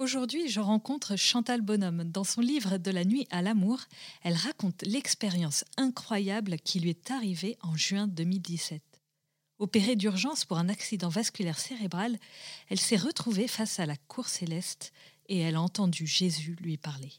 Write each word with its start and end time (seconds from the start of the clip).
Aujourd'hui, 0.00 0.48
je 0.48 0.58
rencontre 0.58 1.14
Chantal 1.14 1.60
Bonhomme. 1.60 2.02
Dans 2.02 2.24
son 2.24 2.40
livre 2.40 2.78
De 2.78 2.90
la 2.90 3.04
nuit 3.04 3.28
à 3.30 3.42
l'amour, 3.42 3.78
elle 4.24 4.34
raconte 4.34 4.82
l'expérience 4.82 5.64
incroyable 5.76 6.56
qui 6.56 6.80
lui 6.80 6.90
est 6.90 7.12
arrivée 7.12 7.56
en 7.62 7.76
juin 7.76 8.08
2017. 8.08 8.82
Opérée 9.60 9.94
d'urgence 9.94 10.44
pour 10.44 10.58
un 10.58 10.68
accident 10.68 11.08
vasculaire 11.08 11.60
cérébral, 11.60 12.18
elle 12.68 12.80
s'est 12.80 12.96
retrouvée 12.96 13.46
face 13.46 13.78
à 13.78 13.86
la 13.86 13.96
cour 13.96 14.26
céleste 14.26 14.92
et 15.26 15.38
elle 15.38 15.54
a 15.54 15.60
entendu 15.60 16.08
Jésus 16.08 16.56
lui 16.60 16.76
parler. 16.76 17.12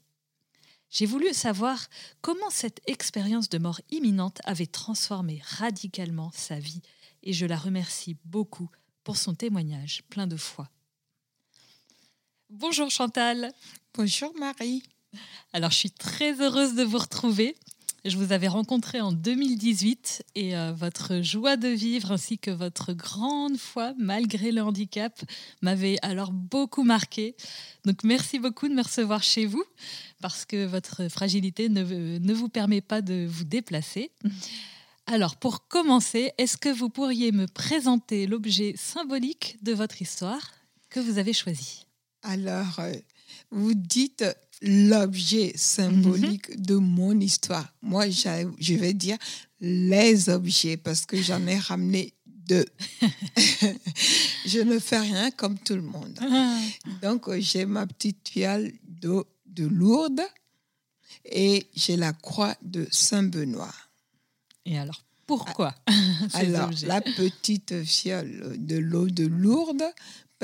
J'ai 0.89 1.05
voulu 1.05 1.33
savoir 1.33 1.88
comment 2.19 2.50
cette 2.50 2.81
expérience 2.88 3.47
de 3.47 3.57
mort 3.57 3.80
imminente 3.89 4.41
avait 4.44 4.67
transformé 4.67 5.41
radicalement 5.45 6.31
sa 6.33 6.59
vie 6.59 6.81
et 7.23 7.31
je 7.31 7.45
la 7.45 7.57
remercie 7.57 8.17
beaucoup 8.25 8.69
pour 9.05 9.16
son 9.16 9.33
témoignage 9.33 10.03
plein 10.09 10.28
de 10.28 10.35
foi. 10.35 10.69
Bonjour 12.51 12.91
Chantal. 12.91 13.51
Bonjour 13.95 14.31
Marie. 14.38 14.83
Alors 15.51 15.71
je 15.71 15.77
suis 15.77 15.89
très 15.89 16.39
heureuse 16.39 16.75
de 16.75 16.83
vous 16.83 16.99
retrouver. 16.99 17.55
Je 18.05 18.17
vous 18.17 18.33
avais 18.33 18.47
rencontré 18.47 19.01
en 19.01 19.11
2018 19.11 20.23
et 20.35 20.55
euh, 20.55 20.71
votre 20.71 21.21
joie 21.23 21.57
de 21.57 21.69
vivre 21.69 22.11
ainsi 22.11 22.38
que 22.38 22.51
votre 22.51 22.93
grande 22.93 23.57
foi, 23.57 23.95
malgré 23.97 24.51
le 24.51 24.61
handicap, 24.61 25.19
m'avait 25.63 25.97
alors 26.03 26.31
beaucoup 26.31 26.83
marqué. 26.83 27.35
Donc 27.83 28.03
merci 28.03 28.38
beaucoup 28.38 28.67
de 28.67 28.75
me 28.75 28.83
recevoir 28.83 29.23
chez 29.23 29.47
vous 29.47 29.66
parce 30.21 30.45
que 30.45 30.67
votre 30.67 31.09
fragilité 31.09 31.67
ne, 31.67 32.19
ne 32.19 32.33
vous 32.33 32.47
permet 32.47 32.81
pas 32.81 33.01
de 33.01 33.25
vous 33.27 33.43
déplacer. 33.43 34.11
Alors 35.07 35.35
pour 35.35 35.67
commencer, 35.67 36.31
est-ce 36.38 36.57
que 36.57 36.69
vous 36.69 36.89
pourriez 36.89 37.31
me 37.31 37.47
présenter 37.47 38.27
l'objet 38.27 38.75
symbolique 38.77 39.57
de 39.63 39.73
votre 39.73 39.99
histoire 40.03 40.51
que 40.91 40.99
vous 40.99 41.17
avez 41.17 41.33
choisi? 41.33 41.84
Alors, 42.26 42.80
euh, 42.80 42.94
vous 43.52 43.76
dites 43.76 44.26
l'objet 44.62 45.54
symbolique 45.56 46.59
de 46.59 46.76
mon 46.76 47.20
histoire. 47.20 47.72
Moi, 47.81 48.09
je 48.09 48.73
vais 48.73 48.94
dire 48.94 49.18
les 49.59 50.30
objets 50.30 50.76
parce 50.78 51.06
que 51.06 51.22
j'en 51.22 51.46
ai 51.46 51.59
ramené 51.59 52.14
deux. 52.26 52.66
je 54.46 54.59
ne 54.59 54.80
fais 54.80 55.00
rien 55.00 55.30
comme 55.31 55.58
tout 55.59 55.76
le 55.76 55.84
monde. 55.84 56.20
Donc, 57.02 57.31
j'ai 57.38 57.66
ma 57.66 57.85
petite 57.85 58.28
fiole 58.28 58.72
de, 58.88 59.24
de 59.46 59.68
Lourdes 59.68 60.25
et 61.25 61.68
j'ai 61.75 61.96
la 61.96 62.14
croix 62.14 62.56
de 62.64 62.88
Saint-Benoît. 62.90 63.74
Et 64.66 64.80
alors, 64.80 65.03
pourquoi 65.28 65.75
Alors, 66.34 66.69
la 66.84 67.02
petite 67.02 67.84
fiole 67.84 68.56
de 68.58 68.78
l'eau 68.78 69.09
de 69.09 69.25
Lourdes, 69.25 69.91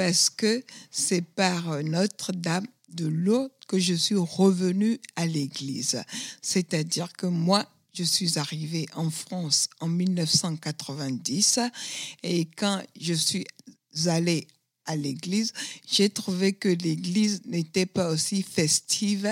parce 0.03 0.31
que 0.31 0.63
c'est 0.89 1.21
par 1.21 1.83
Notre-Dame 1.83 2.65
de 2.89 3.05
Lourdes 3.05 3.51
que 3.67 3.77
je 3.77 3.93
suis 3.93 4.15
revenue 4.15 4.99
à 5.15 5.27
l'église. 5.27 6.01
C'est-à-dire 6.41 7.13
que 7.13 7.27
moi, 7.27 7.67
je 7.93 8.03
suis 8.03 8.39
arrivée 8.39 8.87
en 8.95 9.11
France 9.11 9.69
en 9.79 9.87
1990 9.87 11.59
et 12.23 12.45
quand 12.45 12.81
je 12.99 13.13
suis 13.13 13.45
allée 14.07 14.47
à 14.85 14.95
l'église, 14.95 15.53
j'ai 15.87 16.09
trouvé 16.09 16.53
que 16.53 16.69
l'église 16.69 17.43
n'était 17.45 17.85
pas 17.85 18.09
aussi 18.09 18.41
festive 18.41 19.29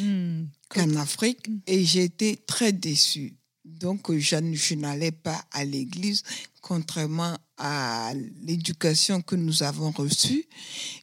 hmm. 0.00 0.42
qu'en 0.68 0.96
Afrique 0.96 1.48
et 1.66 1.82
j'ai 1.86 2.04
été 2.04 2.36
très 2.36 2.74
déçue. 2.74 3.32
Donc, 3.64 4.12
je, 4.12 4.36
je 4.52 4.74
n'allais 4.74 5.12
pas 5.12 5.42
à 5.52 5.64
l'église, 5.64 6.24
contrairement 6.60 7.36
à 7.60 8.12
l'éducation 8.42 9.20
que 9.20 9.36
nous 9.36 9.62
avons 9.62 9.90
reçue. 9.90 10.46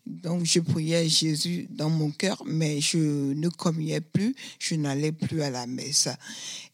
Donc, 0.08 0.44
je 0.44 0.60
priais 0.60 1.08
Jésus 1.08 1.68
dans 1.70 1.90
mon 1.90 2.10
cœur, 2.10 2.42
mais 2.46 2.82
je 2.82 2.98
ne 2.98 3.48
communiais 3.50 4.02
plus, 4.02 4.36
je 4.58 4.76
n'allais 4.76 5.12
plus 5.12 5.44
à 5.44 5.52
la 5.52 5.68
messe. 5.68 6.10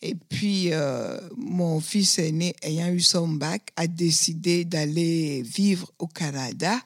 Et 0.01 0.15
puis, 0.15 0.69
euh, 0.71 1.19
mon 1.35 1.81
fils 1.81 2.17
aîné, 2.19 2.55
ayant 2.61 2.89
eu 2.93 3.01
son 3.01 3.27
bac, 3.27 3.71
a 3.75 3.87
décidé 3.87 4.63
d'aller 4.63 5.41
vivre 5.41 5.91
au 5.99 6.07
Canada. 6.07 6.79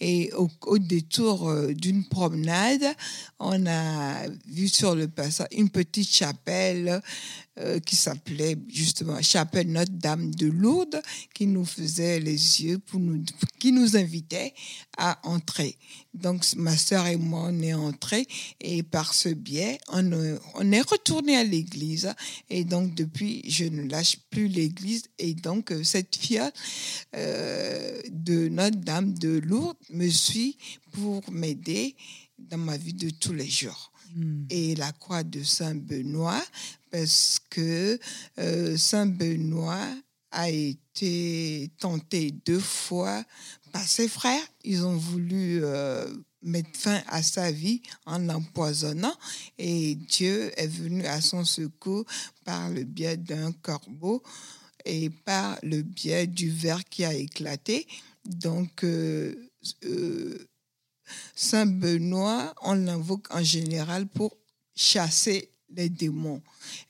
Et 0.00 0.30
au, 0.34 0.78
détour 0.78 1.48
euh, 1.48 1.72
d'une 1.72 2.04
promenade, 2.04 2.84
on 3.38 3.66
a 3.66 4.28
vu 4.46 4.68
sur 4.68 4.94
le 4.94 5.08
passage 5.08 5.48
une 5.52 5.70
petite 5.70 6.12
chapelle 6.12 7.00
euh, 7.58 7.78
qui 7.80 7.96
s'appelait 7.96 8.56
justement 8.68 9.20
Chapelle 9.20 9.70
Notre-Dame 9.70 10.34
de 10.34 10.46
Lourdes, 10.46 11.02
qui 11.34 11.41
nous 11.46 11.64
faisait 11.64 12.20
les 12.20 12.62
yeux, 12.62 12.78
pour 12.78 13.00
nous, 13.00 13.22
qui 13.58 13.72
nous 13.72 13.96
invitait 13.96 14.54
à 14.96 15.18
entrer. 15.26 15.76
Donc, 16.14 16.44
ma 16.56 16.76
sœur 16.76 17.06
et 17.06 17.16
moi, 17.16 17.48
on 17.50 17.60
est 17.60 17.74
entrés 17.74 18.26
et 18.60 18.82
par 18.82 19.14
ce 19.14 19.30
biais, 19.30 19.78
on, 19.88 20.10
on 20.54 20.72
est 20.72 20.80
retourné 20.82 21.36
à 21.36 21.44
l'église. 21.44 22.12
Et 22.50 22.64
donc, 22.64 22.94
depuis, 22.94 23.42
je 23.48 23.64
ne 23.64 23.88
lâche 23.88 24.16
plus 24.30 24.48
l'église. 24.48 25.04
Et 25.18 25.34
donc, 25.34 25.72
cette 25.82 26.16
fiole 26.16 26.52
euh, 27.16 28.00
de 28.10 28.48
Notre-Dame 28.48 29.14
de 29.14 29.38
Lourdes 29.38 29.76
me 29.90 30.08
suit 30.08 30.56
pour 30.92 31.22
m'aider 31.30 31.96
dans 32.38 32.58
ma 32.58 32.76
vie 32.76 32.94
de 32.94 33.10
tous 33.10 33.32
les 33.32 33.48
jours. 33.48 33.92
Hmm. 34.14 34.44
Et 34.50 34.74
la 34.74 34.92
croix 34.92 35.22
de 35.22 35.42
Saint-Benoît, 35.42 36.44
parce 36.90 37.40
que 37.48 37.98
euh, 38.38 38.76
Saint-Benoît 38.76 39.88
a 40.32 40.50
été 40.50 41.70
tenté 41.78 42.32
deux 42.44 42.58
fois 42.58 43.24
par 43.72 43.86
ses 43.86 44.08
frères. 44.08 44.42
Ils 44.64 44.84
ont 44.84 44.96
voulu 44.96 45.64
euh, 45.64 46.06
mettre 46.42 46.70
fin 46.78 47.02
à 47.08 47.22
sa 47.22 47.52
vie 47.52 47.82
en 48.06 48.18
l'empoisonnant 48.18 49.14
et 49.58 49.94
Dieu 49.94 50.52
est 50.56 50.66
venu 50.66 51.04
à 51.06 51.20
son 51.20 51.44
secours 51.44 52.04
par 52.44 52.70
le 52.70 52.84
biais 52.84 53.16
d'un 53.16 53.52
corbeau 53.52 54.22
et 54.84 55.10
par 55.10 55.58
le 55.62 55.82
biais 55.82 56.26
du 56.26 56.50
verre 56.50 56.84
qui 56.84 57.04
a 57.04 57.14
éclaté. 57.14 57.86
Donc, 58.24 58.84
euh, 58.84 59.34
Saint 61.34 61.66
Benoît, 61.66 62.54
on 62.62 62.74
l'invoque 62.74 63.32
en 63.32 63.42
général 63.42 64.06
pour 64.06 64.36
chasser 64.74 65.50
les 65.74 65.88
démons. 65.88 66.42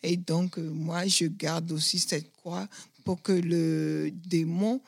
Et 0.03 0.17
donc, 0.17 0.59
euh, 0.59 0.71
moi, 0.71 1.07
je 1.07 1.27
garde 1.27 1.71
aussi 1.73 1.99
cette 1.99 2.33
croix 2.33 2.69
pour 3.04 3.22
que 3.22 3.32
le 3.32 4.10
démon, 4.10 4.81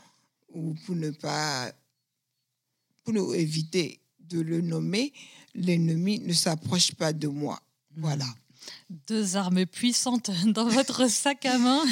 ou 0.53 0.75
pour 0.87 0.95
ne 0.95 1.11
pas, 1.11 1.73
pour 3.05 3.15
nous 3.15 3.35
éviter 3.35 4.01
de 4.21 4.41
le 4.41 4.61
nommer, 4.61 5.13
l'ennemi 5.55 6.21
ne 6.21 6.33
s'approche 6.33 6.95
pas 6.95 7.13
de 7.13 7.29
moi. 7.29 7.61
Voilà. 7.97 8.27
Deux 9.07 9.37
armes 9.37 9.67
puissantes 9.67 10.31
dans 10.47 10.69
votre 10.69 11.11
sac 11.11 11.45
à 11.45 11.59
main. 11.59 11.83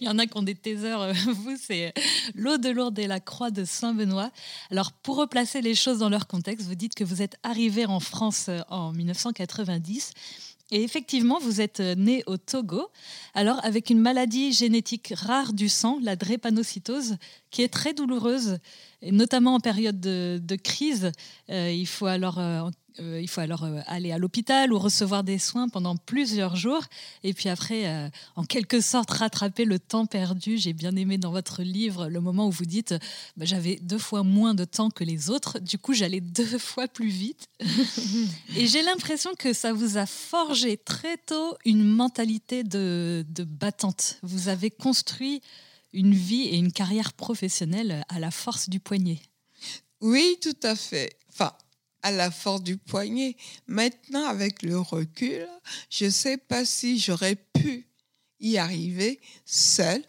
Il 0.00 0.06
y 0.06 0.08
en 0.08 0.18
a 0.18 0.26
qui 0.26 0.36
ont 0.36 0.42
des 0.42 0.54
théseurs. 0.54 1.02
Euh, 1.02 1.12
vous, 1.28 1.56
c'est 1.60 1.94
l'eau 2.34 2.58
de 2.58 2.68
Lourdes 2.68 2.98
et 2.98 3.06
la 3.06 3.20
croix 3.20 3.50
de 3.50 3.64
Saint-Benoît. 3.64 4.30
Alors, 4.70 4.92
pour 4.92 5.16
replacer 5.16 5.60
les 5.62 5.74
choses 5.74 5.98
dans 5.98 6.08
leur 6.08 6.26
contexte, 6.26 6.66
vous 6.66 6.74
dites 6.74 6.94
que 6.94 7.04
vous 7.04 7.22
êtes 7.22 7.36
arrivé 7.42 7.86
en 7.86 8.00
France 8.00 8.46
euh, 8.48 8.60
en 8.68 8.92
1990 8.92 10.12
et 10.72 10.82
effectivement, 10.82 11.38
vous 11.40 11.60
êtes 11.60 11.80
euh, 11.80 11.94
né 11.96 12.22
au 12.26 12.36
Togo, 12.36 12.88
alors 13.34 13.58
avec 13.64 13.90
une 13.90 13.98
maladie 13.98 14.52
génétique 14.52 15.12
rare 15.16 15.52
du 15.52 15.68
sang, 15.68 15.98
la 16.00 16.14
drépanocytose, 16.14 17.16
qui 17.50 17.62
est 17.62 17.68
très 17.68 17.92
douloureuse, 17.92 18.58
et 19.02 19.10
notamment 19.10 19.54
en 19.54 19.60
période 19.60 20.00
de, 20.00 20.56
crise. 20.56 21.10
Euh, 21.50 21.72
il 21.72 21.86
faut 21.86 22.06
alors 22.06 22.38
euh, 22.38 22.70
il 22.98 23.28
faut 23.28 23.40
alors 23.40 23.66
aller 23.86 24.12
à 24.12 24.18
l'hôpital 24.18 24.72
ou 24.72 24.78
recevoir 24.78 25.24
des 25.24 25.38
soins 25.38 25.68
pendant 25.68 25.96
plusieurs 25.96 26.56
jours. 26.56 26.82
Et 27.22 27.34
puis 27.34 27.48
après, 27.48 28.10
en 28.36 28.44
quelque 28.44 28.80
sorte, 28.80 29.10
rattraper 29.10 29.64
le 29.64 29.78
temps 29.78 30.06
perdu. 30.06 30.58
J'ai 30.58 30.72
bien 30.72 30.94
aimé 30.96 31.18
dans 31.18 31.30
votre 31.30 31.62
livre 31.62 32.08
le 32.08 32.20
moment 32.20 32.48
où 32.48 32.50
vous 32.50 32.64
dites 32.64 32.94
bah, 33.36 33.44
j'avais 33.44 33.76
deux 33.76 33.98
fois 33.98 34.22
moins 34.22 34.54
de 34.54 34.64
temps 34.64 34.90
que 34.90 35.04
les 35.04 35.30
autres. 35.30 35.58
Du 35.58 35.78
coup, 35.78 35.92
j'allais 35.92 36.20
deux 36.20 36.58
fois 36.58 36.88
plus 36.88 37.08
vite. 37.08 37.46
et 38.56 38.66
j'ai 38.66 38.82
l'impression 38.82 39.30
que 39.38 39.52
ça 39.52 39.72
vous 39.72 39.96
a 39.96 40.06
forgé 40.06 40.76
très 40.76 41.16
tôt 41.18 41.56
une 41.64 41.84
mentalité 41.84 42.64
de, 42.64 43.24
de 43.28 43.44
battante. 43.44 44.18
Vous 44.22 44.48
avez 44.48 44.70
construit 44.70 45.40
une 45.92 46.14
vie 46.14 46.42
et 46.42 46.56
une 46.56 46.72
carrière 46.72 47.12
professionnelle 47.12 48.04
à 48.08 48.18
la 48.18 48.30
force 48.30 48.68
du 48.68 48.80
poignet. 48.80 49.20
Oui, 50.00 50.38
tout 50.40 50.56
à 50.62 50.74
fait. 50.74 51.19
À 52.02 52.10
la 52.10 52.30
force 52.30 52.62
du 52.62 52.76
poignet. 52.76 53.36
Maintenant, 53.66 54.24
avec 54.26 54.62
le 54.62 54.78
recul, 54.78 55.46
je 55.90 56.06
ne 56.06 56.10
sais 56.10 56.38
pas 56.38 56.64
si 56.64 56.98
j'aurais 56.98 57.36
pu 57.36 57.86
y 58.40 58.56
arriver 58.56 59.20
seule. 59.44 60.02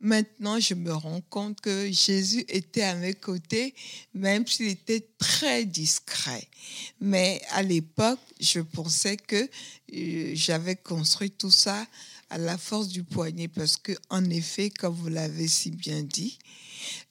Maintenant, 0.00 0.58
je 0.58 0.74
me 0.74 0.92
rends 0.92 1.20
compte 1.20 1.60
que 1.60 1.88
Jésus 1.92 2.44
était 2.48 2.82
à 2.82 2.96
mes 2.96 3.14
côtés, 3.14 3.72
même 4.14 4.44
s'il 4.48 4.66
était 4.66 5.06
très 5.16 5.64
discret. 5.64 6.48
Mais 7.00 7.40
à 7.50 7.62
l'époque, 7.62 8.18
je 8.40 8.58
pensais 8.58 9.16
que 9.16 9.48
euh, 9.94 10.32
j'avais 10.34 10.74
construit 10.74 11.30
tout 11.30 11.52
ça 11.52 11.86
à 12.32 12.38
la 12.38 12.56
force 12.56 12.88
du 12.88 13.04
poignet 13.04 13.48
parce 13.48 13.76
que, 13.76 13.92
en 14.08 14.24
effet, 14.30 14.70
comme 14.70 14.94
vous 14.94 15.10
l'avez 15.10 15.48
si 15.48 15.70
bien 15.70 16.02
dit, 16.02 16.38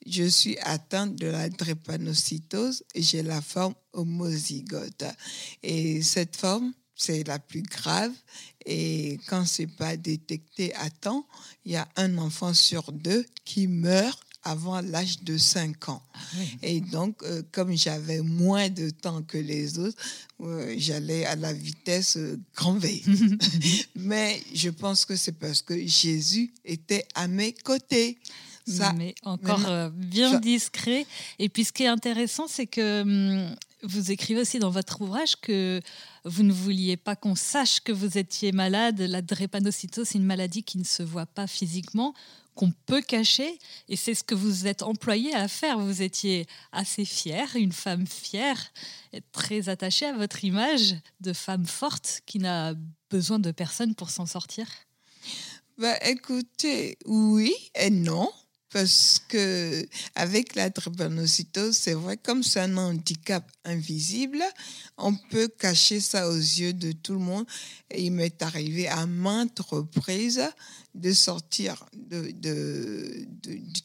je 0.04 0.24
suis 0.24 0.58
atteinte 0.58 1.14
de 1.14 1.28
la 1.28 1.48
drépanocytose 1.48 2.82
et 2.94 3.02
j'ai 3.02 3.22
la 3.22 3.40
forme 3.40 3.74
homozygote. 3.92 5.04
Et 5.62 6.02
cette 6.02 6.34
forme, 6.34 6.72
c'est 6.96 7.22
la 7.24 7.38
plus 7.38 7.62
grave. 7.62 8.12
Et 8.66 9.20
quand 9.28 9.46
c'est 9.46 9.68
pas 9.68 9.96
détecté 9.96 10.74
à 10.74 10.90
temps, 10.90 11.24
il 11.64 11.72
y 11.72 11.76
a 11.76 11.88
un 11.94 12.18
enfant 12.18 12.52
sur 12.52 12.90
deux 12.90 13.24
qui 13.44 13.68
meurt 13.68 14.20
avant 14.44 14.80
l'âge 14.80 15.22
de 15.22 15.38
5 15.38 15.88
ans. 15.88 16.02
Ah 16.14 16.18
et 16.62 16.80
donc, 16.80 17.22
euh, 17.22 17.42
comme 17.52 17.76
j'avais 17.76 18.20
moins 18.20 18.68
de 18.68 18.90
temps 18.90 19.22
que 19.22 19.38
les 19.38 19.78
autres, 19.78 19.96
euh, 20.40 20.74
j'allais 20.78 21.24
à 21.26 21.36
la 21.36 21.52
vitesse 21.52 22.16
euh, 22.16 22.38
grand 22.56 22.74
V. 22.74 23.02
Mais 23.96 24.42
je 24.54 24.70
pense 24.70 25.04
que 25.04 25.16
c'est 25.16 25.38
parce 25.38 25.62
que 25.62 25.86
Jésus 25.86 26.52
était 26.64 27.06
à 27.14 27.28
mes 27.28 27.52
côtés. 27.52 28.18
Ça, 28.64 28.92
mais 28.92 29.12
encore 29.24 29.90
bien 29.90 30.38
discret. 30.38 31.04
Et 31.40 31.48
puis 31.48 31.64
ce 31.64 31.72
qui 31.72 31.82
est 31.82 31.88
intéressant, 31.88 32.46
c'est 32.46 32.68
que 32.68 33.02
hum, 33.02 33.56
vous 33.82 34.10
écrivez 34.10 34.40
aussi 34.40 34.58
dans 34.58 34.70
votre 34.70 35.00
ouvrage 35.00 35.36
que 35.36 35.80
vous 36.24 36.42
ne 36.42 36.52
vouliez 36.52 36.96
pas 36.96 37.16
qu'on 37.16 37.34
sache 37.34 37.80
que 37.80 37.92
vous 37.92 38.18
étiez 38.18 38.52
malade. 38.52 39.00
La 39.00 39.22
drépanocytose, 39.22 40.08
c'est 40.08 40.18
une 40.18 40.24
maladie 40.24 40.62
qui 40.62 40.78
ne 40.78 40.84
se 40.84 41.02
voit 41.02 41.26
pas 41.26 41.46
physiquement 41.46 42.14
qu'on 42.54 42.72
peut 42.86 43.02
cacher. 43.02 43.58
Et 43.88 43.96
c'est 43.96 44.14
ce 44.14 44.24
que 44.24 44.34
vous 44.34 44.66
êtes 44.66 44.82
employé 44.82 45.34
à 45.34 45.48
faire. 45.48 45.78
Vous 45.78 46.02
étiez 46.02 46.46
assez 46.70 47.04
fière, 47.04 47.48
une 47.54 47.72
femme 47.72 48.06
fière, 48.06 48.72
très 49.32 49.68
attachée 49.68 50.06
à 50.06 50.12
votre 50.12 50.44
image 50.44 50.96
de 51.20 51.32
femme 51.32 51.66
forte 51.66 52.22
qui 52.26 52.38
n'a 52.38 52.74
besoin 53.10 53.38
de 53.38 53.50
personne 53.50 53.94
pour 53.94 54.10
s'en 54.10 54.26
sortir. 54.26 54.66
Bah, 55.78 55.96
écoutez, 56.06 56.98
oui 57.06 57.54
et 57.74 57.90
non 57.90 58.30
parce 58.72 59.20
que 59.28 59.86
avec 60.14 60.54
la 60.54 60.70
drépanocytose, 60.70 61.76
c'est 61.76 61.92
vrai, 61.92 62.16
comme 62.16 62.42
c'est 62.42 62.60
un 62.60 62.76
handicap 62.76 63.44
invisible, 63.64 64.42
on 64.96 65.14
peut 65.14 65.48
cacher 65.48 66.00
ça 66.00 66.28
aux 66.28 66.36
yeux 66.36 66.72
de 66.72 66.92
tout 66.92 67.12
le 67.12 67.18
monde. 67.18 67.46
Il 67.94 68.12
m'est 68.12 68.42
arrivé 68.42 68.88
à 68.88 69.06
maintes 69.06 69.60
reprises 69.60 70.42
de 70.94 71.12
sortir 71.12 71.84
du 71.94 73.26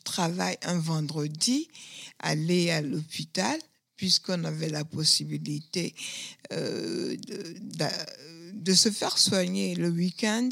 travail 0.04 0.58
un 0.64 0.80
vendredi, 0.80 1.68
aller 2.20 2.72
à 2.72 2.82
l'hôpital, 2.82 3.60
puisqu'on 3.98 4.44
avait 4.46 4.70
la 4.70 4.86
possibilité 4.86 5.96
euh, 6.54 7.16
de, 7.28 7.58
de 8.54 8.74
se 8.74 8.90
faire 8.90 9.18
soigner 9.18 9.76
le 9.76 9.90
week-end 9.90 10.50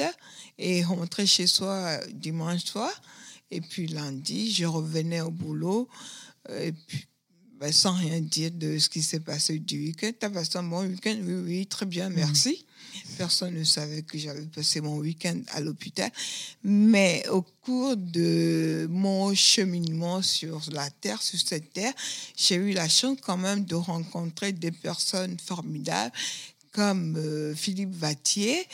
et 0.57 0.83
rentrer 0.83 1.25
chez 1.25 1.47
soi 1.47 1.99
dimanche 2.13 2.65
soir. 2.65 2.91
Et 3.55 3.61
puis 3.61 3.87
lundi, 3.87 4.51
je 4.51 4.65
revenais 4.65 5.21
au 5.21 5.31
boulot 5.31 5.87
et 6.49 6.71
puis, 6.71 7.07
ben, 7.59 7.71
sans 7.71 7.93
rien 7.93 8.19
dire 8.19 8.51
de 8.51 8.77
ce 8.77 8.89
qui 8.89 9.01
s'est 9.01 9.21
passé 9.21 9.59
du 9.59 9.79
week-end. 9.79 10.11
T'as 10.19 10.29
passé 10.29 10.57
un 10.57 10.63
bon 10.63 10.85
week-end 10.85 11.15
Oui, 11.23 11.33
oui, 11.45 11.67
très 11.67 11.85
bien, 11.85 12.09
mhm. 12.09 12.17
merci. 12.17 12.65
Personne 13.17 13.53
ne 13.53 13.63
savait 13.63 14.01
que 14.01 14.17
j'avais 14.17 14.45
passé 14.45 14.81
mon 14.81 14.97
week-end 14.97 15.39
à 15.53 15.61
l'hôpital. 15.61 16.11
Mais 16.63 17.25
au 17.29 17.41
cours 17.41 17.95
de 17.95 18.87
mon 18.89 19.33
cheminement 19.33 20.21
sur 20.21 20.61
la 20.71 20.89
terre, 20.89 21.21
sur 21.21 21.39
cette 21.39 21.71
terre, 21.71 21.93
j'ai 22.35 22.55
eu 22.55 22.73
la 22.73 22.89
chance 22.89 23.17
quand 23.21 23.37
même 23.37 23.63
de 23.63 23.75
rencontrer 23.75 24.51
des 24.51 24.71
personnes 24.71 25.37
formidables 25.39 26.13
comme 26.73 27.15
euh, 27.15 27.55
Philippe 27.55 27.95
Vattier, 27.95 28.67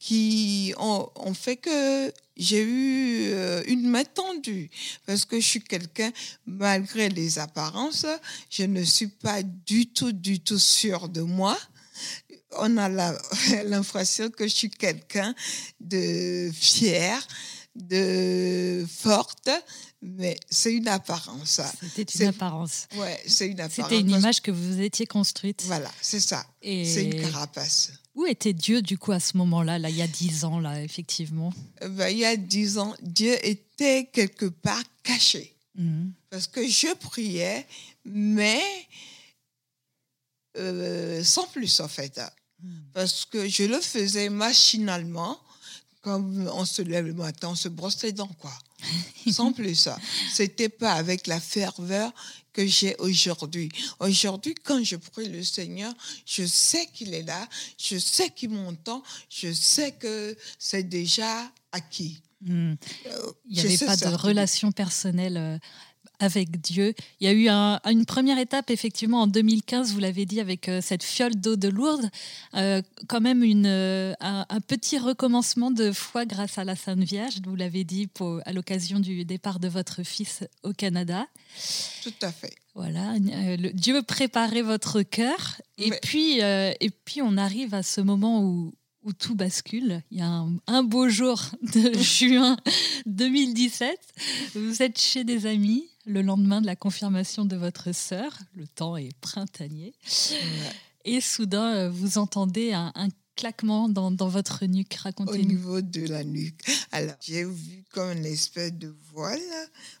qui 0.00 0.72
ont, 0.78 1.34
fait 1.34 1.56
que 1.56 2.12
j'ai 2.34 2.62
eu 2.62 3.28
euh, 3.32 3.62
une 3.66 3.86
main 3.86 4.02
tendue 4.02 4.70
parce 5.04 5.26
que 5.26 5.38
je 5.38 5.46
suis 5.46 5.60
quelqu'un, 5.60 6.10
malgré 6.46 7.10
les 7.10 7.38
apparences, 7.38 8.06
je 8.48 8.62
ne 8.64 8.82
suis 8.82 9.08
pas 9.08 9.42
du 9.42 9.86
tout, 9.92 10.12
du 10.12 10.40
tout 10.40 10.58
sûre 10.58 11.10
de 11.10 11.20
moi. 11.20 11.56
On 12.58 12.78
a 12.78 12.88
l'impression 13.64 14.30
que 14.30 14.48
je 14.48 14.54
suis 14.54 14.70
quelqu'un 14.70 15.34
de 15.80 16.50
fier, 16.50 17.22
de 17.76 18.86
forte, 18.88 19.50
mais 20.00 20.38
c'est 20.48 20.72
une 20.72 20.88
apparence. 20.88 21.60
C'était 21.94 22.24
une 22.24 22.28
apparence. 22.28 22.88
Ouais, 22.96 23.22
c'est 23.26 23.48
une 23.48 23.60
apparence. 23.60 23.90
C'était 23.90 24.00
une 24.00 24.10
image 24.10 24.40
que 24.40 24.50
vous 24.50 24.80
étiez 24.80 25.06
construite. 25.06 25.62
Voilà, 25.66 25.90
c'est 26.00 26.20
ça. 26.20 26.46
C'est 26.62 27.04
une 27.04 27.20
carapace. 27.20 27.92
Où 28.14 28.26
était 28.26 28.52
Dieu 28.52 28.82
du 28.82 28.98
coup 28.98 29.12
à 29.12 29.20
ce 29.20 29.36
moment-là, 29.36 29.78
là, 29.78 29.88
il 29.88 29.96
y 29.96 30.02
a 30.02 30.08
dix 30.08 30.44
ans, 30.44 30.58
là, 30.58 30.82
effectivement 30.82 31.52
euh, 31.82 31.88
ben, 31.88 32.08
Il 32.08 32.18
y 32.18 32.24
a 32.24 32.36
dix 32.36 32.78
ans, 32.78 32.94
Dieu 33.02 33.36
était 33.46 34.08
quelque 34.12 34.46
part 34.46 34.82
caché. 35.02 35.54
Mhm. 35.76 36.12
Parce 36.28 36.46
que 36.46 36.66
je 36.66 36.92
priais, 36.94 37.66
mais 38.04 38.62
euh, 40.58 41.22
sans 41.22 41.46
plus 41.46 41.80
en 41.80 41.88
fait. 41.88 42.20
Mhm. 42.62 42.84
Parce 42.92 43.24
que 43.24 43.48
je 43.48 43.64
le 43.64 43.80
faisais 43.80 44.28
machinalement, 44.28 45.40
comme 46.00 46.48
on 46.54 46.64
se 46.64 46.82
lève 46.82 47.06
le 47.06 47.14
matin, 47.14 47.48
on 47.50 47.54
se 47.54 47.68
brosse 47.68 48.02
les 48.02 48.12
dents, 48.12 48.30
quoi. 48.40 48.52
sans 49.30 49.52
plus 49.52 49.74
ça. 49.74 49.98
C'était 50.32 50.68
pas 50.68 50.92
avec 50.92 51.26
la 51.26 51.40
ferveur 51.40 52.12
que 52.52 52.66
j'ai 52.66 52.96
aujourd'hui. 52.98 53.70
Aujourd'hui, 54.00 54.54
quand 54.54 54.82
je 54.82 54.96
prie 54.96 55.28
le 55.28 55.42
Seigneur, 55.44 55.92
je 56.26 56.44
sais 56.44 56.86
qu'il 56.92 57.14
est 57.14 57.22
là, 57.22 57.48
je 57.78 57.98
sais 57.98 58.30
qu'il 58.30 58.50
m'entend, 58.50 59.02
je 59.28 59.52
sais 59.52 59.92
que 59.92 60.36
c'est 60.58 60.88
déjà 60.88 61.50
acquis. 61.72 62.22
Euh, 62.48 62.74
Il 63.48 63.54
n'y 63.54 63.60
avait 63.60 63.86
pas 63.86 63.96
de 63.96 64.14
relation 64.14 64.72
personnelle 64.72 65.36
euh, 65.36 65.58
avec 66.20 66.60
Dieu. 66.60 66.94
Il 67.20 67.26
y 67.26 67.28
a 67.28 67.32
eu 67.32 67.48
une 67.90 68.06
première 68.06 68.38
étape, 68.38 68.70
effectivement, 68.70 69.22
en 69.22 69.26
2015, 69.26 69.92
vous 69.92 70.00
l'avez 70.00 70.26
dit, 70.26 70.40
avec 70.40 70.68
euh, 70.68 70.80
cette 70.80 71.02
fiole 71.02 71.34
d'eau 71.34 71.56
de 71.56 71.68
Lourdes, 71.68 72.08
quand 72.52 73.20
même 73.20 73.42
une, 73.42 73.66
un, 73.66 74.60
petit 74.66 74.98
recommencement 74.98 75.70
de 75.70 75.92
foi 75.92 76.26
grâce 76.26 76.58
à 76.58 76.64
la 76.64 76.76
Sainte 76.76 77.00
Vierge, 77.00 77.40
vous 77.44 77.56
l'avez 77.56 77.84
dit, 77.84 78.06
pour, 78.06 78.40
à 78.44 78.52
l'occasion 78.52 79.00
du 79.00 79.24
départ 79.24 79.58
de 79.58 79.68
votre 79.68 80.02
fils 80.04 80.44
au 80.62 80.72
Canada. 80.72 81.26
Tout 82.02 82.12
à 82.22 82.30
fait. 82.30 82.54
Voilà, 82.74 83.14
euh, 83.14 83.56
le, 83.56 83.72
Dieu 83.72 84.00
préparait 84.02 84.62
votre 84.62 85.02
cœur. 85.02 85.60
Et, 85.78 85.90
puis, 86.02 86.42
euh, 86.42 86.72
et 86.80 86.90
puis, 86.90 87.20
on 87.20 87.36
arrive 87.36 87.74
à 87.74 87.82
ce 87.82 88.00
moment 88.00 88.42
où, 88.42 88.72
où 89.02 89.12
tout 89.12 89.34
bascule. 89.34 90.02
Il 90.10 90.18
y 90.18 90.22
a 90.22 90.44
un, 90.66 90.82
beau 90.82 91.08
jour 91.08 91.42
de 91.74 91.92
juin 91.98 92.56
2017. 93.06 93.98
Vous 94.54 94.82
êtes 94.82 94.98
chez 95.00 95.24
des 95.24 95.46
amis 95.46 95.88
le 96.10 96.22
lendemain 96.22 96.60
de 96.60 96.66
la 96.66 96.76
confirmation 96.76 97.44
de 97.44 97.56
votre 97.56 97.92
sœur. 97.92 98.36
Le 98.54 98.66
temps 98.66 98.96
est 98.96 99.16
printanier. 99.20 99.94
Et 101.04 101.20
soudain, 101.20 101.74
euh, 101.74 101.90
vous 101.90 102.18
entendez 102.18 102.72
un, 102.72 102.92
un 102.94 103.08
claquement 103.36 103.88
dans, 103.88 104.10
dans 104.10 104.28
votre 104.28 104.66
nuque 104.66 104.94
Racontez-nous. 104.94 105.40
Au 105.40 105.46
niveau 105.46 105.80
de 105.80 106.06
la 106.06 106.24
nuque. 106.24 106.60
Alors, 106.92 107.14
j'ai 107.20 107.44
vu 107.44 107.84
comme 107.92 108.12
une 108.18 108.26
espèce 108.26 108.72
de 108.72 108.94
voile 109.12 109.40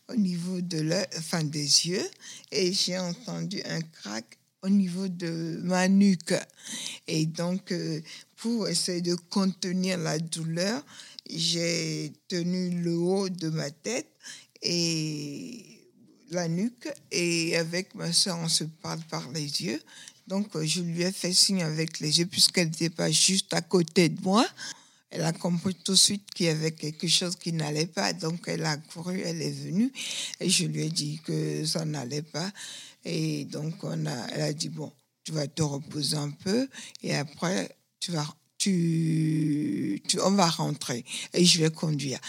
au 0.08 0.16
niveau 0.16 0.60
de 0.60 0.80
la, 0.80 1.06
enfin, 1.16 1.42
des 1.42 1.88
yeux 1.88 2.06
et 2.52 2.72
j'ai 2.72 2.98
entendu 2.98 3.62
un 3.64 3.80
crack 3.80 4.38
au 4.62 4.68
niveau 4.68 5.08
de 5.08 5.60
ma 5.62 5.88
nuque. 5.88 6.34
Et 7.06 7.24
donc, 7.24 7.72
euh, 7.72 8.00
pour 8.36 8.68
essayer 8.68 9.00
de 9.00 9.14
contenir 9.14 9.96
la 9.96 10.18
douleur, 10.18 10.84
j'ai 11.30 12.12
tenu 12.28 12.82
le 12.82 12.98
haut 12.98 13.28
de 13.30 13.48
ma 13.48 13.70
tête 13.70 14.10
et 14.62 15.69
la 16.30 16.48
nuque 16.48 16.88
et 17.10 17.56
avec 17.56 17.94
ma 17.94 18.12
soeur, 18.12 18.38
on 18.38 18.48
se 18.48 18.64
parle 18.64 19.00
par 19.10 19.30
les 19.32 19.62
yeux 19.62 19.80
Donc, 20.26 20.54
euh, 20.54 20.64
je 20.64 20.80
lui 20.80 21.02
ai 21.02 21.12
fait 21.12 21.32
signe 21.32 21.62
avec 21.62 22.00
les 22.00 22.20
yeux, 22.20 22.26
puisqu'elle 22.26 22.68
n'était 22.68 22.90
pas 22.90 23.10
juste 23.10 23.52
à 23.52 23.60
côté 23.60 24.08
de 24.08 24.20
moi. 24.22 24.46
Elle 25.10 25.22
a 25.22 25.32
compris 25.32 25.74
tout 25.74 25.92
de 25.92 25.96
suite 25.96 26.24
qu'il 26.34 26.46
y 26.46 26.50
avait 26.50 26.70
quelque 26.70 27.08
chose 27.08 27.34
qui 27.34 27.52
n'allait 27.52 27.86
pas. 27.86 28.12
Donc, 28.12 28.44
elle 28.46 28.64
a 28.64 28.76
couru, 28.76 29.20
elle 29.20 29.42
est 29.42 29.50
venue. 29.50 29.92
Et 30.38 30.48
je 30.48 30.66
lui 30.66 30.86
ai 30.86 30.90
dit 30.90 31.20
que 31.24 31.64
ça 31.64 31.84
n'allait 31.84 32.22
pas. 32.22 32.50
Et 33.04 33.44
donc, 33.46 33.82
on 33.82 34.06
a, 34.06 34.26
elle 34.32 34.42
a 34.42 34.52
dit, 34.52 34.68
bon, 34.68 34.92
tu 35.24 35.32
vas 35.32 35.48
te 35.48 35.62
reposer 35.62 36.16
un 36.16 36.30
peu. 36.30 36.68
Et 37.02 37.16
après, 37.16 37.76
tu 37.98 38.12
vas 38.12 38.26
tu, 38.60 40.02
tu, 40.06 40.20
on 40.20 40.32
va 40.32 40.46
rentrer 40.46 41.02
et 41.32 41.44
je 41.44 41.60
vais 41.60 41.70
conduire. 41.70 42.20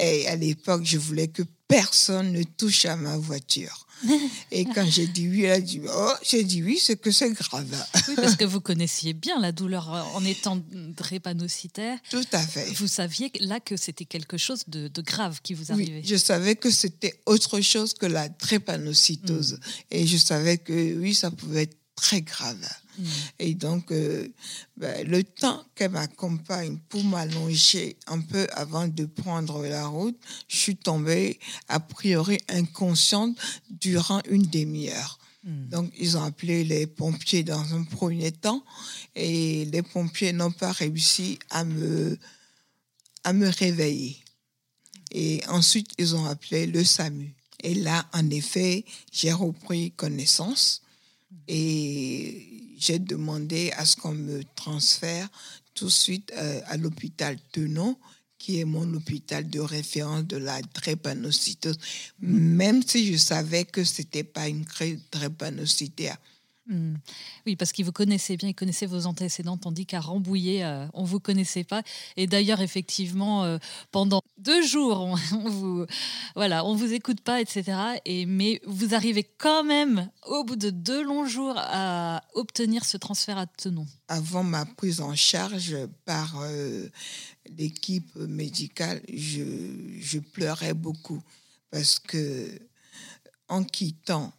Et 0.00 0.26
à 0.26 0.34
l'époque, 0.34 0.82
je 0.84 0.96
voulais 0.96 1.28
que 1.28 1.42
personne 1.68 2.32
ne 2.32 2.42
touche 2.42 2.84
à 2.84 2.96
ma 2.96 3.16
voiture. 3.16 3.86
Et 4.50 4.64
quand 4.64 4.84
j'ai 4.86 5.06
dit 5.06 5.28
oui, 5.28 5.44
elle 5.44 5.52
a 5.52 5.60
dit 5.60 5.80
oh, 5.88 6.12
j'ai 6.22 6.44
dit 6.44 6.62
oui, 6.62 6.78
c'est 6.80 6.96
que 6.96 7.10
c'est 7.10 7.30
grave. 7.30 7.66
Oui, 8.08 8.14
parce 8.16 8.36
que 8.36 8.44
vous 8.44 8.60
connaissiez 8.60 9.12
bien 9.12 9.40
la 9.40 9.52
douleur 9.52 9.88
en 10.14 10.24
étant 10.24 10.60
drépanocytaire. 10.72 11.98
Tout 12.10 12.26
à 12.32 12.40
fait. 12.40 12.70
Vous 12.74 12.88
saviez 12.88 13.30
là 13.40 13.60
que 13.60 13.76
c'était 13.76 14.04
quelque 14.04 14.36
chose 14.36 14.64
de, 14.66 14.90
grave 15.00 15.40
qui 15.42 15.54
vous 15.54 15.72
arrivait. 15.72 16.00
Oui, 16.00 16.04
je 16.04 16.16
savais 16.16 16.56
que 16.56 16.70
c'était 16.70 17.20
autre 17.26 17.60
chose 17.60 17.94
que 17.94 18.06
la 18.06 18.28
drépanocytose. 18.28 19.54
Mm. 19.54 19.58
Et 19.92 20.06
je 20.06 20.16
savais 20.16 20.58
que 20.58 20.98
oui, 20.98 21.14
ça 21.14 21.30
pouvait 21.30 21.62
être 21.62 21.76
très 21.94 22.22
grave. 22.22 22.68
Mm. 22.98 23.04
Et 23.38 23.54
donc, 23.54 23.92
euh, 23.92 24.28
ben, 24.76 25.06
le 25.06 25.24
temps 25.24 25.64
qu'elle 25.74 25.92
m'accompagne 25.92 26.78
pour 26.88 27.02
m'allonger 27.04 27.96
un 28.06 28.20
peu 28.20 28.46
avant 28.52 28.88
de 28.88 29.04
prendre 29.04 29.64
la 29.66 29.86
route, 29.86 30.18
je 30.48 30.56
suis 30.56 30.76
tombée 30.76 31.38
a 31.68 31.80
priori 31.80 32.38
inconsciente 32.48 33.36
durant 33.70 34.20
une 34.28 34.46
demi-heure. 34.46 35.18
Mm. 35.44 35.68
Donc, 35.68 35.92
ils 35.98 36.16
ont 36.16 36.22
appelé 36.22 36.64
les 36.64 36.86
pompiers 36.86 37.44
dans 37.44 37.74
un 37.74 37.84
premier 37.84 38.32
temps 38.32 38.64
et 39.14 39.64
les 39.66 39.82
pompiers 39.82 40.32
n'ont 40.32 40.52
pas 40.52 40.72
réussi 40.72 41.38
à 41.50 41.64
me, 41.64 42.18
à 43.24 43.32
me 43.32 43.48
réveiller. 43.48 44.18
Et 45.12 45.42
ensuite, 45.48 45.92
ils 45.98 46.16
ont 46.16 46.24
appelé 46.26 46.66
le 46.66 46.84
SAMU. 46.84 47.34
Et 47.62 47.74
là, 47.74 48.04
en 48.12 48.28
effet, 48.30 48.84
j'ai 49.12 49.32
repris 49.32 49.92
connaissance 49.92 50.82
et 51.48 52.76
j'ai 52.78 52.98
demandé 52.98 53.72
à 53.76 53.84
ce 53.84 53.96
qu'on 53.96 54.12
me 54.12 54.42
transfère 54.54 55.28
tout 55.74 55.86
de 55.86 55.90
suite 55.90 56.32
euh, 56.36 56.60
à 56.66 56.76
l'hôpital 56.76 57.36
Tenon, 57.52 57.96
qui 58.38 58.60
est 58.60 58.64
mon 58.64 58.92
hôpital 58.94 59.48
de 59.48 59.60
référence 59.60 60.24
de 60.24 60.36
la 60.36 60.60
drépanocytose, 60.60 61.78
même 62.20 62.82
si 62.82 63.10
je 63.12 63.16
savais 63.16 63.64
que 63.64 63.84
ce 63.84 64.02
n'était 64.02 64.24
pas 64.24 64.48
une 64.48 64.64
drépanocytaire. 65.10 66.18
Hmm. 66.66 66.94
Oui, 67.44 67.56
parce 67.56 67.72
qu'il 67.72 67.84
vous 67.84 67.92
connaissait 67.92 68.38
bien, 68.38 68.48
il 68.48 68.54
connaissait 68.54 68.86
vos 68.86 69.04
antécédents, 69.04 69.58
tandis 69.58 69.84
qu'à 69.84 70.00
Rambouillet, 70.00 70.64
euh, 70.64 70.86
on 70.94 71.02
ne 71.02 71.06
vous 71.06 71.20
connaissait 71.20 71.64
pas. 71.64 71.82
Et 72.16 72.26
d'ailleurs, 72.26 72.62
effectivement, 72.62 73.44
euh, 73.44 73.58
pendant 73.90 74.22
deux 74.38 74.66
jours, 74.66 75.00
on, 75.00 75.14
on, 75.36 75.50
vous, 75.50 75.86
voilà, 76.34 76.64
on 76.64 76.74
vous 76.74 76.94
écoute 76.94 77.20
pas, 77.20 77.42
etc. 77.42 77.76
Et, 78.06 78.24
mais 78.24 78.62
vous 78.66 78.94
arrivez 78.94 79.24
quand 79.24 79.62
même, 79.62 80.08
au 80.26 80.42
bout 80.44 80.56
de 80.56 80.70
deux 80.70 81.04
longs 81.04 81.26
jours, 81.26 81.54
à 81.58 82.22
obtenir 82.32 82.86
ce 82.86 82.96
transfert 82.96 83.36
à 83.36 83.46
Tenon. 83.46 83.86
Avant 84.08 84.42
ma 84.42 84.64
prise 84.64 85.02
en 85.02 85.14
charge 85.14 85.76
par 86.06 86.40
euh, 86.40 86.88
l'équipe 87.58 88.16
médicale, 88.16 89.02
je, 89.12 89.42
je, 90.00 90.18
pleurais 90.18 90.72
beaucoup 90.72 91.22
parce 91.70 91.98
que 91.98 92.58
en 93.48 93.64
quittant 93.64 94.32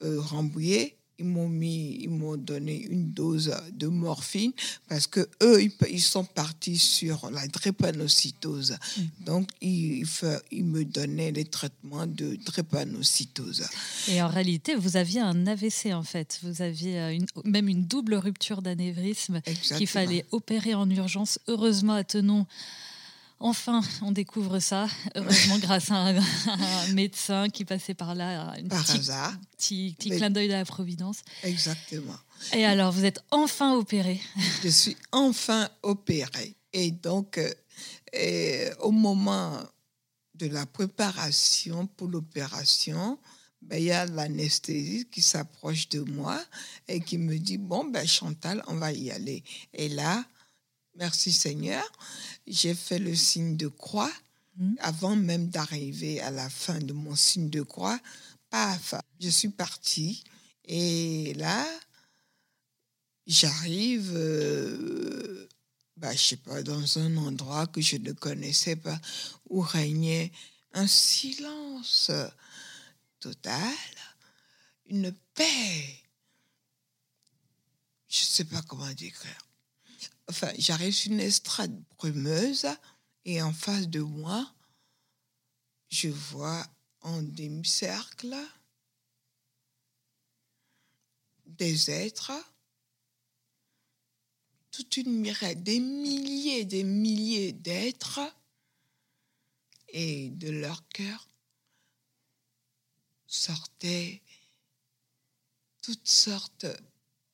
Rambouillet, 0.00 0.96
ils 1.18 1.24
m'ont 1.24 1.48
mis, 1.48 1.98
ils 2.00 2.10
m'ont 2.10 2.36
donné 2.36 2.82
une 2.82 3.10
dose 3.10 3.54
de 3.72 3.86
morphine 3.86 4.52
parce 4.88 5.06
que 5.06 5.28
eux, 5.42 5.62
ils, 5.88 6.02
sont 6.02 6.24
partis 6.24 6.78
sur 6.78 7.30
la 7.30 7.46
drépanocytose. 7.46 8.72
Mm. 8.72 9.02
Donc, 9.24 9.48
ils, 9.60 10.06
ils, 10.50 10.64
me 10.64 10.84
donnaient 10.84 11.32
les 11.32 11.44
traitements 11.44 12.06
de 12.06 12.36
drépanocytose. 12.44 13.64
Et 14.08 14.20
en 14.20 14.28
réalité, 14.28 14.74
vous 14.74 14.96
aviez 14.96 15.20
un 15.20 15.46
AVC 15.46 15.92
en 15.92 16.02
fait. 16.02 16.38
Vous 16.42 16.62
aviez 16.62 17.00
euh, 17.00 17.14
une, 17.14 17.26
même 17.44 17.68
une 17.68 17.84
double 17.84 18.14
rupture 18.14 18.62
d'anévrisme 18.62 19.40
qu'il 19.42 19.86
fallait 19.86 20.24
opérer 20.32 20.74
en 20.74 20.88
urgence. 20.90 21.38
Heureusement, 21.48 21.94
à 21.94 22.04
Tenon, 22.04 22.46
Enfin, 23.38 23.82
on 24.00 24.12
découvre 24.12 24.58
ça, 24.60 24.88
heureusement 25.14 25.58
grâce 25.58 25.90
à 25.90 25.96
un, 25.96 26.92
médecin 26.94 27.50
qui 27.50 27.66
passait 27.66 27.92
par 27.92 28.14
là. 28.14 28.52
Un 28.52 28.66
par 28.66 28.82
petit, 28.84 28.98
hasard. 28.98 29.34
Petit, 29.56 29.94
clin 29.98 30.30
d'œil 30.30 30.48
de 30.48 30.54
la 30.54 30.64
Providence. 30.64 31.18
Exactement. 31.42 32.16
Et 32.54 32.64
alors, 32.64 32.92
vous 32.92 33.04
êtes 33.04 33.20
enfin 33.30 33.74
opéré. 33.74 34.20
Je 34.62 34.68
suis 34.68 34.96
enfin 35.12 35.68
opéré. 35.82 36.56
Et 36.72 36.90
donc, 36.90 37.38
euh, 38.14 38.74
au 38.80 38.90
moment 38.90 39.58
de 40.34 40.46
la 40.46 40.64
préparation 40.64 41.86
pour 41.86 42.08
l'opération, 42.08 43.18
ben, 43.62 43.78
il 43.78 43.84
y 43.84 43.90
a 43.90 44.06
l'anesthésie 44.06 45.08
qui 45.10 45.20
s'approche 45.20 45.88
de 45.88 46.00
moi 46.00 46.40
et 46.88 47.00
qui 47.00 47.18
me 47.18 47.36
dit, 47.38 47.58
bon, 47.58 47.84
ben, 47.84 48.06
Chantal, 48.06 48.62
on 48.68 48.76
va 48.76 48.92
y 48.92 49.10
aller. 49.10 49.42
Et 49.74 49.88
là, 49.88 50.24
merci 50.96 51.32
Seigneur, 51.32 51.84
j'ai 52.46 52.74
fait 52.74 52.98
le 52.98 53.14
signe 53.14 53.56
de 53.56 53.68
croix 53.68 54.12
hmm? 54.56 54.74
avant 54.80 55.16
même 55.16 55.48
d'arriver 55.48 56.20
à 56.20 56.30
la 56.30 56.48
fin 56.48 56.78
de 56.78 56.92
mon 56.92 57.14
signe 57.14 57.50
de 57.50 57.62
croix. 57.62 57.98
Paf, 58.50 58.94
je 59.20 59.28
suis 59.28 59.48
partie 59.48 60.22
et 60.64 61.34
là, 61.34 61.66
j'arrive, 63.26 64.12
euh, 64.14 65.48
bah, 65.96 66.12
je 66.12 66.22
sais 66.22 66.36
pas, 66.36 66.62
dans 66.62 66.98
un 66.98 67.16
endroit 67.16 67.66
que 67.66 67.80
je 67.80 67.96
ne 67.96 68.12
connaissais 68.12 68.76
pas, 68.76 69.00
où 69.48 69.60
régnait 69.60 70.32
un 70.72 70.86
silence 70.86 72.10
total, 73.20 73.74
une 74.86 75.12
paix. 75.34 76.02
Je 78.08 78.22
ne 78.22 78.26
sais 78.26 78.44
pas 78.44 78.62
comment 78.62 78.92
décrire 78.92 79.45
enfin, 80.28 80.52
j'arrive 80.58 80.94
sur 80.94 81.12
une 81.12 81.20
estrade 81.20 81.82
brumeuse 81.96 82.66
et 83.24 83.42
en 83.42 83.52
face 83.52 83.88
de 83.88 84.00
moi, 84.00 84.52
je 85.88 86.08
vois 86.08 86.66
en 87.00 87.22
demi-cercle 87.22 88.36
des 91.46 91.90
êtres, 91.90 92.32
toute 94.70 94.96
une 94.96 95.20
myriade, 95.20 95.62
des 95.62 95.80
milliers, 95.80 96.64
des 96.64 96.84
milliers 96.84 97.52
d'êtres, 97.52 98.20
et 99.88 100.30
de 100.30 100.50
leur 100.50 100.86
cœur 100.88 101.28
sortaient 103.26 104.22
toutes 105.80 106.08
sortes 106.08 106.66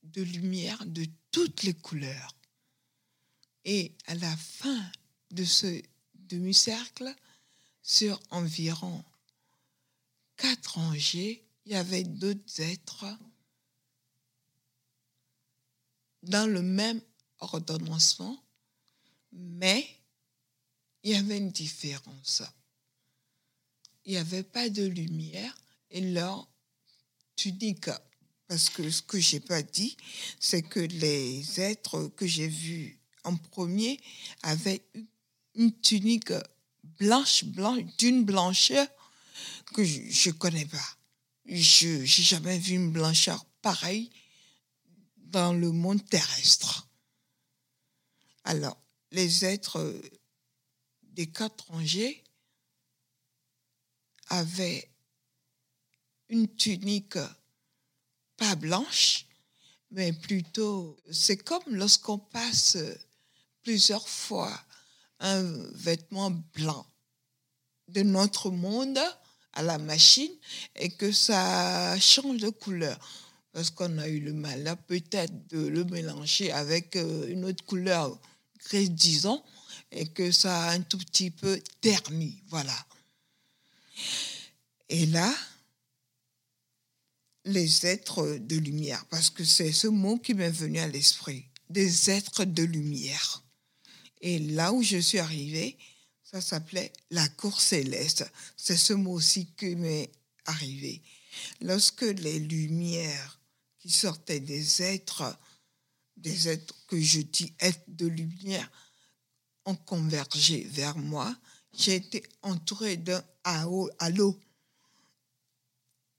de 0.03 0.23
lumières 0.23 0.85
de 0.87 1.07
toutes 1.31 1.63
les 1.63 1.75
couleurs. 1.75 2.37
Et 3.65 3.95
à 4.07 4.15
la 4.15 4.37
fin 4.37 4.91
de 5.31 5.45
ce 5.45 5.83
demi-cercle, 6.15 7.15
sur 7.83 8.21
environ 8.31 9.05
quatre 10.37 10.75
rangées, 10.75 11.45
il 11.65 11.73
y 11.73 11.77
avait 11.77 12.05
d'autres 12.05 12.61
êtres 12.61 13.07
dans 16.23 16.49
le 16.49 16.63
même 16.63 17.01
ordonnancement, 17.39 18.43
mais 19.33 19.87
il 21.03 21.13
y 21.13 21.15
avait 21.15 21.39
une 21.39 21.51
différence. 21.51 22.43
Il 24.05 24.13
n'y 24.13 24.19
avait 24.19 24.43
pas 24.43 24.69
de 24.69 24.85
lumière 24.85 25.57
et 25.91 26.01
leur 26.01 26.49
tunique. 27.37 27.91
Parce 28.49 28.69
que 28.71 28.91
ce 28.91 29.03
que 29.03 29.19
je 29.19 29.37
n'ai 29.37 29.41
pas 29.41 29.63
dit, 29.63 29.97
c'est 30.39 30.63
que 30.63 30.81
les 30.81 31.61
êtres 31.61 32.09
que 32.09 32.27
j'ai 32.27 32.49
vus 32.49 33.02
en 33.25 33.37
premier 33.37 34.01
avait 34.43 34.83
une 35.55 35.79
tunique 35.81 36.33
blanche, 36.99 37.45
blanche, 37.45 37.83
d'une 37.99 38.25
blancheur 38.25 38.87
que 39.75 39.85
je 39.85 40.29
ne 40.29 40.35
connais 40.35 40.67
pas. 40.67 40.97
Je 41.47 41.99
n'ai 41.99 42.07
jamais 42.07 42.59
vu 42.59 42.75
une 42.75 42.93
blancheur 42.93 43.45
pareille 43.63 44.11
dans 45.17 45.53
le 45.53 45.73
monde 45.73 46.05
terrestre. 46.09 46.89
Alors, 48.45 48.79
les 49.11 49.45
êtres 49.45 50.01
des 51.03 51.27
quatre 51.31 51.69
rangées 51.69 52.23
avaient 54.29 54.91
une 56.29 56.55
tunique 56.57 57.19
pas 58.37 58.57
blanche, 58.57 59.27
mais 59.91 60.13
plutôt, 60.13 60.97
c'est 61.11 61.37
comme 61.37 61.63
lorsqu'on 61.67 62.19
passe 62.19 62.79
plusieurs 63.63 64.09
fois 64.09 64.53
un 65.21 65.43
vêtement 65.75 66.31
blanc 66.55 66.87
de 67.89 68.03
notre 68.03 68.51
monde 68.51 68.99
à 69.53 69.63
la 69.63 69.79
machine 69.79 70.33
et 70.77 70.91
que 70.91 71.13
ça 71.13 71.99
change 72.01 72.39
de 72.39 72.51
couleur. 72.51 72.99
parce 73.53 73.71
qu'on 73.71 73.99
a 73.99 74.09
eu 74.09 74.21
le 74.21 74.33
malheur 74.33 74.79
peut-être 74.79 75.49
de 75.49 75.67
le 75.67 75.85
mélanger 75.85 76.51
avec 76.53 76.97
euh, 76.97 77.29
une 77.29 77.45
autre 77.45 77.65
couleur 77.67 78.19
grise, 78.65 78.91
disons, 78.91 79.43
et 79.91 80.07
que 80.09 80.33
ça 80.33 80.69
a 80.69 80.71
un 80.73 80.81
tout 80.81 80.97
petit 80.97 81.31
peu 81.31 81.61
terni. 81.83 82.43
Voilà. 82.49 82.75
Et 84.89 85.05
là, 85.07 85.33
les 87.45 87.87
êtres 87.87 88.39
de 88.41 88.57
lumière, 88.57 89.05
parce 89.07 89.29
que 89.29 89.45
c'est 89.45 89.73
ce 89.73 89.89
mot 89.89 90.19
qui 90.19 90.33
m'est 90.33 90.51
venu 90.51 90.79
à 90.79 90.87
l'esprit, 90.87 91.45
des 91.69 92.11
êtres 92.11 92.45
de 92.45 92.63
lumière. 92.63 93.43
Et 94.23 94.39
là 94.39 94.73
où 94.73 94.83
je 94.83 94.99
suis 94.99 95.19
arrivée, 95.19 95.77
ça 96.23 96.41
s'appelait 96.41 96.93
la 97.11 97.29
cour 97.29 97.61
céleste. 97.61 98.25
C'est 98.57 98.77
ce 98.77 98.95
mot 98.95 99.13
aussi 99.13 99.47
qui 99.57 99.75
m'est 99.77 100.11
arrivé. 100.47 101.03
Lorsque 101.61 102.03
les 102.03 102.39
lumières 102.39 103.41
qui 103.79 103.91
sortaient 103.91 104.41
des 104.41 104.83
êtres, 104.83 105.37
des 106.17 106.49
êtres 106.49 106.75
que 106.87 107.01
je 107.01 107.21
dis 107.21 107.53
êtres 107.59 107.83
de 107.89 108.07
lumière, 108.07 108.71
ont 109.65 109.77
convergé 109.77 110.65
vers 110.71 110.97
moi, 110.97 111.37
j'ai 111.73 111.97
été 111.97 112.23
entourée 112.43 112.97
d'un 112.97 113.23
halo 113.45 114.41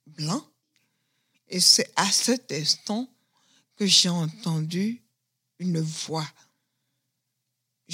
blanc. 0.07 0.45
Et 1.47 1.59
c'est 1.59 1.91
à 1.95 2.11
cet 2.11 2.51
instant 2.51 3.09
que 3.75 3.85
j'ai 3.85 4.09
entendu 4.09 5.01
une 5.59 5.79
voix. 5.79 6.27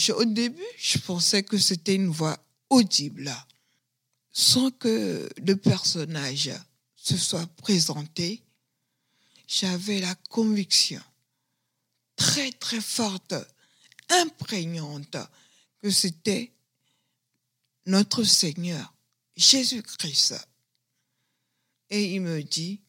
Au 0.09 0.25
début, 0.25 0.63
je 0.77 0.97
pensais 0.99 1.43
que 1.43 1.57
c'était 1.57 1.95
une 1.95 2.09
voix 2.09 2.37
audible, 2.69 3.35
sans 4.31 4.71
que 4.71 5.29
le 5.45 5.55
personnage 5.55 6.51
se 6.95 7.17
soit 7.17 7.47
présenté. 7.57 8.41
J'avais 9.47 9.99
la 9.99 10.15
conviction 10.29 11.01
très 12.15 12.51
très 12.51 12.81
forte, 12.81 13.33
imprégnante, 14.09 15.17
que 15.81 15.89
c'était 15.89 16.51
notre 17.85 18.23
Seigneur 18.23 18.93
Jésus-Christ. 19.35 20.35
Et 21.89 22.13
il 22.13 22.21
me 22.21 22.43
dit 22.43 22.81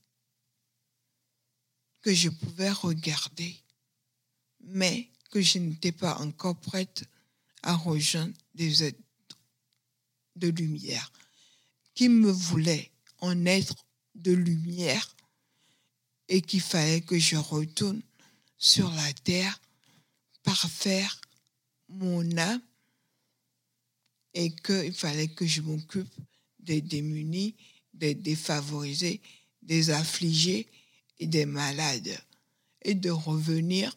que 2.02 2.12
je 2.12 2.29
pouvais 2.29 2.71
regarder, 2.71 3.57
mais 4.61 5.11
que 5.31 5.41
je 5.41 5.59
n'étais 5.59 5.93
pas 5.93 6.19
encore 6.19 6.57
prête 6.57 7.05
à 7.63 7.75
rejoindre 7.77 8.35
des 8.55 8.85
êtres 8.85 8.99
de 10.37 10.49
lumière, 10.49 11.13
qui 11.95 12.09
me 12.09 12.31
voulaient 12.31 12.91
en 13.19 13.47
être 13.47 13.87
de 14.15 14.33
lumière 14.33 15.15
et 16.29 16.43
qu'il 16.43 16.61
fallait 16.61 17.01
que 17.01 17.19
je 17.19 17.37
retourne 17.37 18.01
sur 18.57 18.91
la 18.91 19.13
terre 19.13 19.61
par 20.43 20.69
faire 20.71 21.21
mon 21.89 22.37
âme 22.39 22.63
et 24.35 24.55
qu'il 24.55 24.95
fallait 24.95 25.29
que 25.29 25.47
je 25.47 25.61
m'occupe 25.61 26.13
des 26.61 26.81
démunis, 26.81 27.57
des 27.95 28.15
défavorisés, 28.15 29.21
des 29.63 29.91
affligés 29.91 30.69
et 31.19 31.27
des 31.27 31.47
malades 31.47 32.19
et 32.83 32.95
de 32.95 33.11
revenir 33.11 33.97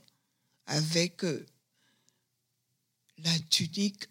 avec 0.66 1.24
euh, 1.24 1.46
la 3.18 3.38
tunique 3.50 4.06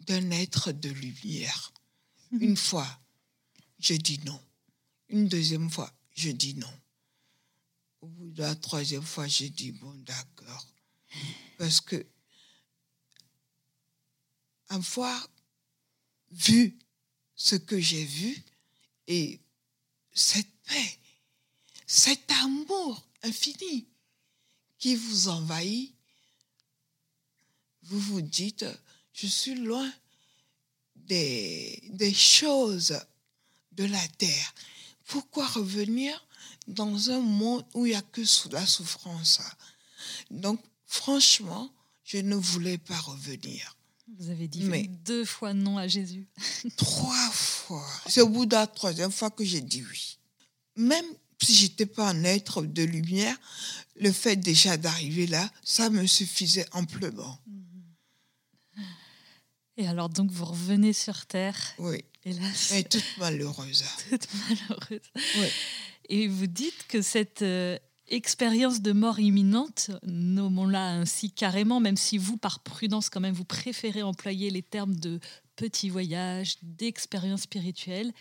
d'un 0.00 0.30
être 0.30 0.72
de 0.72 0.88
lumière. 0.90 1.72
Mhm. 2.32 2.42
Une 2.42 2.56
fois, 2.56 3.00
je 3.78 3.94
dis 3.94 4.20
non. 4.24 4.40
Une 5.08 5.28
deuxième 5.28 5.70
fois, 5.70 5.92
je 6.14 6.30
dis 6.30 6.54
non. 6.54 6.72
Au 8.00 8.06
bout 8.06 8.30
de 8.30 8.42
la 8.42 8.54
troisième 8.54 9.02
fois, 9.04 9.26
j'ai 9.26 9.50
dit 9.50 9.72
bon, 9.72 9.92
d'accord. 10.06 10.66
Parce 11.56 11.80
que 11.80 12.06
avoir 14.68 15.28
vu 16.30 16.78
ce 17.34 17.56
que 17.56 17.80
j'ai 17.80 18.04
vu 18.04 18.36
et 19.06 19.40
cette 20.12 20.50
paix, 20.66 20.98
cet 21.86 22.30
amour 22.30 23.02
infini 23.22 23.88
qui 24.78 24.94
vous 24.94 25.28
envahit, 25.28 25.94
vous 27.82 28.00
vous 28.00 28.20
dites, 28.20 28.66
je 29.12 29.26
suis 29.26 29.54
loin 29.54 29.90
des, 30.94 31.82
des 31.90 32.12
choses 32.14 32.98
de 33.72 33.84
la 33.84 34.08
terre. 34.18 34.54
Pourquoi 35.06 35.46
revenir 35.46 36.26
dans 36.66 37.10
un 37.10 37.20
monde 37.20 37.64
où 37.74 37.86
il 37.86 37.90
n'y 37.90 37.96
a 37.96 38.02
que 38.02 38.22
la 38.52 38.66
souffrance? 38.66 39.40
Donc, 40.30 40.60
franchement, 40.86 41.72
je 42.04 42.18
ne 42.18 42.36
voulais 42.36 42.78
pas 42.78 42.98
revenir. 42.98 43.76
Vous 44.18 44.30
avez 44.30 44.48
dit 44.48 44.64
Mais 44.64 44.86
deux 44.86 45.24
fois 45.24 45.52
non 45.52 45.76
à 45.76 45.86
Jésus. 45.86 46.26
trois 46.76 47.30
fois. 47.30 47.86
C'est 48.06 48.22
au 48.22 48.28
bout 48.28 48.46
de 48.46 48.54
la 48.54 48.66
troisième 48.66 49.12
fois 49.12 49.30
que 49.30 49.44
j'ai 49.44 49.60
dit 49.60 49.84
oui. 49.90 50.18
Même 50.76 51.04
si 51.42 51.54
j'étais 51.54 51.86
pas 51.86 52.08
un 52.08 52.24
être 52.24 52.62
de 52.62 52.82
lumière, 52.82 53.36
le 53.96 54.12
fait 54.12 54.36
déjà 54.36 54.76
d'arriver 54.76 55.26
là, 55.26 55.50
ça 55.62 55.90
me 55.90 56.06
suffisait 56.06 56.66
amplement. 56.72 57.38
Et 59.76 59.86
alors 59.86 60.08
donc 60.08 60.30
vous 60.30 60.44
revenez 60.44 60.92
sur 60.92 61.26
Terre. 61.26 61.74
Oui. 61.78 62.04
Là, 62.24 62.48
et 62.74 62.84
toute 62.84 63.16
malheureuse. 63.18 63.84
Toute 64.10 64.28
malheureuse. 64.34 65.00
Oui. 65.38 65.46
Et 66.10 66.28
vous 66.28 66.46
dites 66.46 66.86
que 66.86 67.00
cette 67.00 67.40
euh, 67.40 67.78
expérience 68.08 68.80
de 68.80 68.92
mort 68.92 69.18
imminente, 69.18 69.90
nommons-la 70.02 70.90
ainsi 70.90 71.30
carrément, 71.30 71.80
même 71.80 71.96
si 71.96 72.18
vous, 72.18 72.36
par 72.36 72.60
prudence 72.60 73.08
quand 73.08 73.20
même, 73.20 73.34
vous 73.34 73.44
préférez 73.44 74.02
employer 74.02 74.50
les 74.50 74.62
termes 74.62 74.94
de 74.96 75.20
petit 75.56 75.90
voyage, 75.90 76.56
d'expérience 76.62 77.42
spirituelle, 77.42 78.12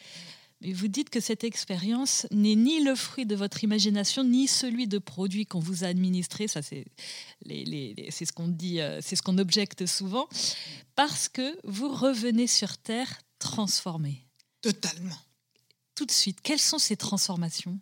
mais 0.62 0.74
vous 0.74 0.88
dites 0.88 1.10
que 1.10 1.20
cette 1.20 1.44
expérience 1.44 2.26
n'est 2.32 2.56
ni 2.56 2.84
le 2.84 2.96
fruit 2.96 3.26
de 3.26 3.36
votre 3.36 3.64
imagination, 3.64 4.24
ni 4.24 4.48
celui 4.48 4.88
de 4.88 4.98
produits 4.98 5.46
qu'on 5.46 5.60
vous 5.60 5.84
a 5.84 5.88
administrés. 5.88 6.48
Ça, 6.48 6.62
c'est 6.62 6.86
ce 7.46 8.32
qu'on 8.32 8.48
dit, 8.48 8.82
euh, 8.82 9.00
c'est 9.02 9.16
ce 9.16 9.22
qu'on 9.22 9.38
objecte 9.38 9.86
souvent, 9.86 10.28
parce 10.96 11.30
que 11.30 11.60
vous 11.64 11.90
revenez 11.94 12.48
sur 12.48 12.78
Terre 12.78 13.22
transformé. 13.38 14.26
Totalement. 14.62 15.20
Tout 15.94 16.06
de 16.06 16.12
suite, 16.12 16.42
quelles 16.42 16.60
sont 16.60 16.80
ces 16.80 16.98
transformations? 16.98 17.80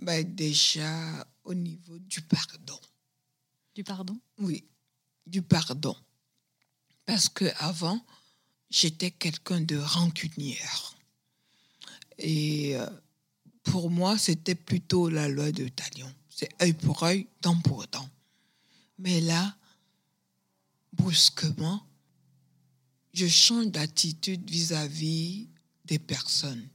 Ben 0.00 0.22
Déjà 0.34 1.26
au 1.44 1.54
niveau 1.54 1.98
du 1.98 2.20
pardon. 2.20 2.78
Du 3.74 3.84
pardon? 3.84 4.18
Oui, 4.38 4.64
du 5.26 5.40
pardon. 5.42 5.96
Parce 7.06 7.28
que 7.28 7.46
avant, 7.58 8.04
j'étais 8.70 9.10
quelqu'un 9.10 9.60
de 9.60 9.76
rancunière. 9.78 10.97
Et 12.18 12.76
euh, 12.76 12.86
pour 13.62 13.90
moi, 13.90 14.18
c'était 14.18 14.54
plutôt 14.54 15.08
la 15.08 15.28
loi 15.28 15.52
de 15.52 15.68
Talion. 15.68 16.12
C'est 16.28 16.50
œil 16.62 16.72
pour 16.72 17.02
œil, 17.02 17.26
dent 17.42 17.58
pour 17.60 17.86
dent. 17.88 18.08
Mais 18.98 19.20
là, 19.20 19.56
brusquement, 20.92 21.86
je 23.14 23.26
change 23.26 23.68
d'attitude 23.68 24.48
vis-à-vis 24.48 25.48
des 25.84 25.98
personnes 25.98 26.68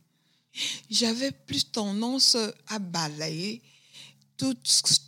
j'avais 0.90 1.32
plus 1.32 1.72
tendance 1.72 2.38
à 2.68 2.80
balayer 2.80 3.62
tout, 4.38 4.56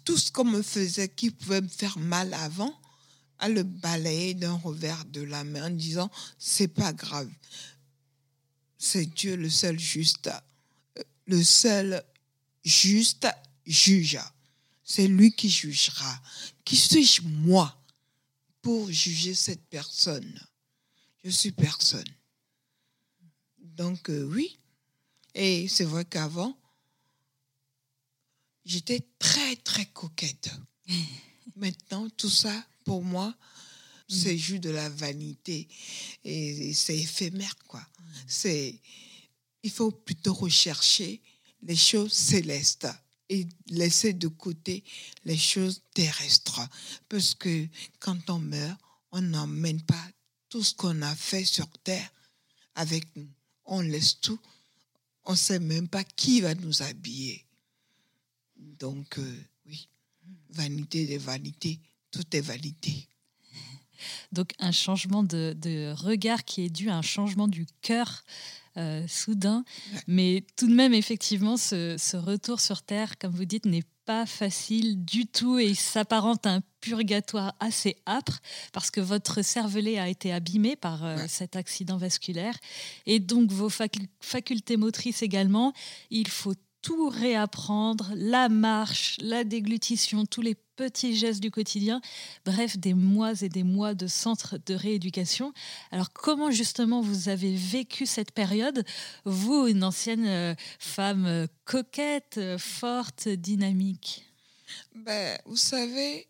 tout 0.03 0.17
ce 0.17 0.31
qu'on 0.31 0.45
me 0.45 0.61
faisait 0.61 1.09
qui 1.09 1.31
pouvait 1.31 1.61
me 1.61 1.67
faire 1.67 1.97
mal 1.97 2.33
avant, 2.33 2.73
à 3.39 3.49
le 3.49 3.63
balayer 3.63 4.33
d'un 4.33 4.53
revers 4.53 5.05
de 5.05 5.21
la 5.21 5.43
main 5.43 5.67
en 5.67 5.69
disant 5.69 6.09
c'est 6.39 6.67
pas 6.67 6.93
grave. 6.93 7.29
C'est 8.85 9.07
Dieu 9.07 9.35
le 9.35 9.49
seul 9.49 9.79
juste, 9.79 10.29
le 11.25 11.43
seul 11.43 12.05
juste 12.63 13.27
juge. 13.65 14.19
C'est 14.83 15.07
lui 15.07 15.33
qui 15.33 15.49
jugera. 15.49 16.21
Qui 16.63 16.77
suis-je 16.77 17.23
moi 17.23 17.83
pour 18.61 18.91
juger 18.91 19.33
cette 19.33 19.65
personne? 19.69 20.39
Je 21.23 21.31
suis 21.31 21.51
personne. 21.51 22.07
Donc 23.57 24.11
euh, 24.11 24.23
oui, 24.25 24.59
et 25.33 25.67
c'est 25.67 25.83
vrai 25.83 26.05
qu'avant, 26.05 26.55
j'étais 28.65 29.03
très, 29.17 29.55
très 29.55 29.87
coquette. 29.87 30.51
Maintenant, 31.55 32.07
tout 32.11 32.29
ça, 32.29 32.53
pour 32.83 33.03
moi, 33.03 33.35
c'est 34.07 34.33
mm. 34.33 34.37
juste 34.37 34.63
de 34.63 34.69
la 34.69 34.89
vanité. 34.89 35.67
Et, 36.23 36.73
c'est 36.73 36.97
éphémère, 36.97 37.55
quoi. 37.67 37.79
Mm. 37.79 38.03
C'est, 38.27 38.79
il 39.63 39.71
faut 39.71 39.91
plutôt 39.91 40.33
rechercher 40.33 41.21
les 41.63 41.75
choses 41.75 42.13
célestes 42.13 42.87
et 43.29 43.47
laisser 43.69 44.13
de 44.13 44.27
côté 44.27 44.83
les 45.25 45.37
choses 45.37 45.81
terrestres. 45.93 46.61
Parce 47.09 47.33
que 47.33 47.67
quand 47.99 48.29
on 48.29 48.39
meurt, 48.39 48.79
on 49.11 49.21
n'emmène 49.21 49.81
pas 49.81 50.07
tout 50.49 50.63
ce 50.63 50.73
qu'on 50.75 51.01
a 51.01 51.15
fait 51.15 51.45
sur 51.45 51.67
Terre 51.79 52.11
avec 52.75 53.03
nous. 53.15 53.27
On 53.65 53.81
laisse 53.81 54.19
tout 54.19 54.39
on 55.25 55.31
ne 55.31 55.37
sait 55.37 55.59
même 55.59 55.87
pas 55.87 56.03
qui 56.03 56.41
va 56.41 56.53
nous 56.55 56.81
habiller. 56.81 57.45
Donc, 58.57 59.17
euh, 59.17 59.43
oui, 59.65 59.89
vanité 60.49 61.05
des 61.05 61.17
vanités, 61.17 61.79
tout 62.11 62.23
est 62.35 62.41
vanité. 62.41 63.07
Donc 64.31 64.51
un 64.59 64.71
changement 64.71 65.23
de, 65.23 65.93
regard 65.93 66.45
qui 66.45 66.65
est 66.65 66.69
dû 66.69 66.89
à 66.89 66.95
un 66.95 67.01
changement 67.01 67.47
du 67.47 67.65
cœur 67.81 68.23
euh, 68.77 69.05
soudain. 69.07 69.63
Mais 70.07 70.43
tout 70.57 70.67
de 70.67 70.73
même, 70.73 70.93
effectivement, 70.93 71.57
ce, 71.57 72.17
retour 72.17 72.59
sur 72.59 72.81
Terre, 72.81 73.17
comme 73.17 73.31
vous 73.31 73.45
dites, 73.45 73.65
n'est 73.65 73.85
pas 74.05 74.25
facile 74.25 75.03
du 75.03 75.25
tout 75.25 75.57
et 75.57 75.73
s'apparente 75.73 76.45
à 76.45 76.55
un 76.55 76.61
purgatoire 76.79 77.55
assez 77.59 77.95
âpre 78.05 78.39
parce 78.71 78.91
que 78.91 79.01
votre 79.01 79.41
cervelet 79.41 79.97
a 79.97 80.07
été 80.07 80.31
abîmé 80.31 80.75
par 80.75 81.03
euh, 81.03 81.17
cet 81.27 81.55
accident 81.55 81.97
vasculaire 81.97 82.55
et 83.07 83.19
donc 83.19 83.51
vos 83.51 83.69
facultés 83.69 84.77
motrices 84.77 85.23
également. 85.23 85.73
Il 86.11 86.27
faut 86.27 86.53
tout 86.83 87.09
réapprendre, 87.09 88.11
la 88.15 88.47
marche, 88.47 89.17
la 89.19 89.43
déglutition, 89.43 90.27
tous 90.27 90.41
les 90.41 90.55
petits 90.75 91.15
gestes 91.15 91.41
du 91.41 91.51
quotidien, 91.51 92.01
bref, 92.45 92.77
des 92.77 92.93
mois 92.93 93.41
et 93.41 93.49
des 93.49 93.63
mois 93.63 93.93
de 93.93 94.07
centre 94.07 94.57
de 94.65 94.73
rééducation. 94.73 95.53
Alors 95.91 96.11
comment 96.13 96.51
justement 96.51 97.01
vous 97.01 97.29
avez 97.29 97.55
vécu 97.55 98.05
cette 98.05 98.31
période, 98.31 98.85
vous, 99.23 99.67
une 99.67 99.83
ancienne 99.83 100.25
euh, 100.27 100.55
femme 100.79 101.25
euh, 101.25 101.47
coquette, 101.65 102.37
euh, 102.37 102.57
forte, 102.57 103.27
dynamique? 103.29 104.25
Ben, 104.93 105.39
Vous 105.45 105.57
savez, 105.57 106.27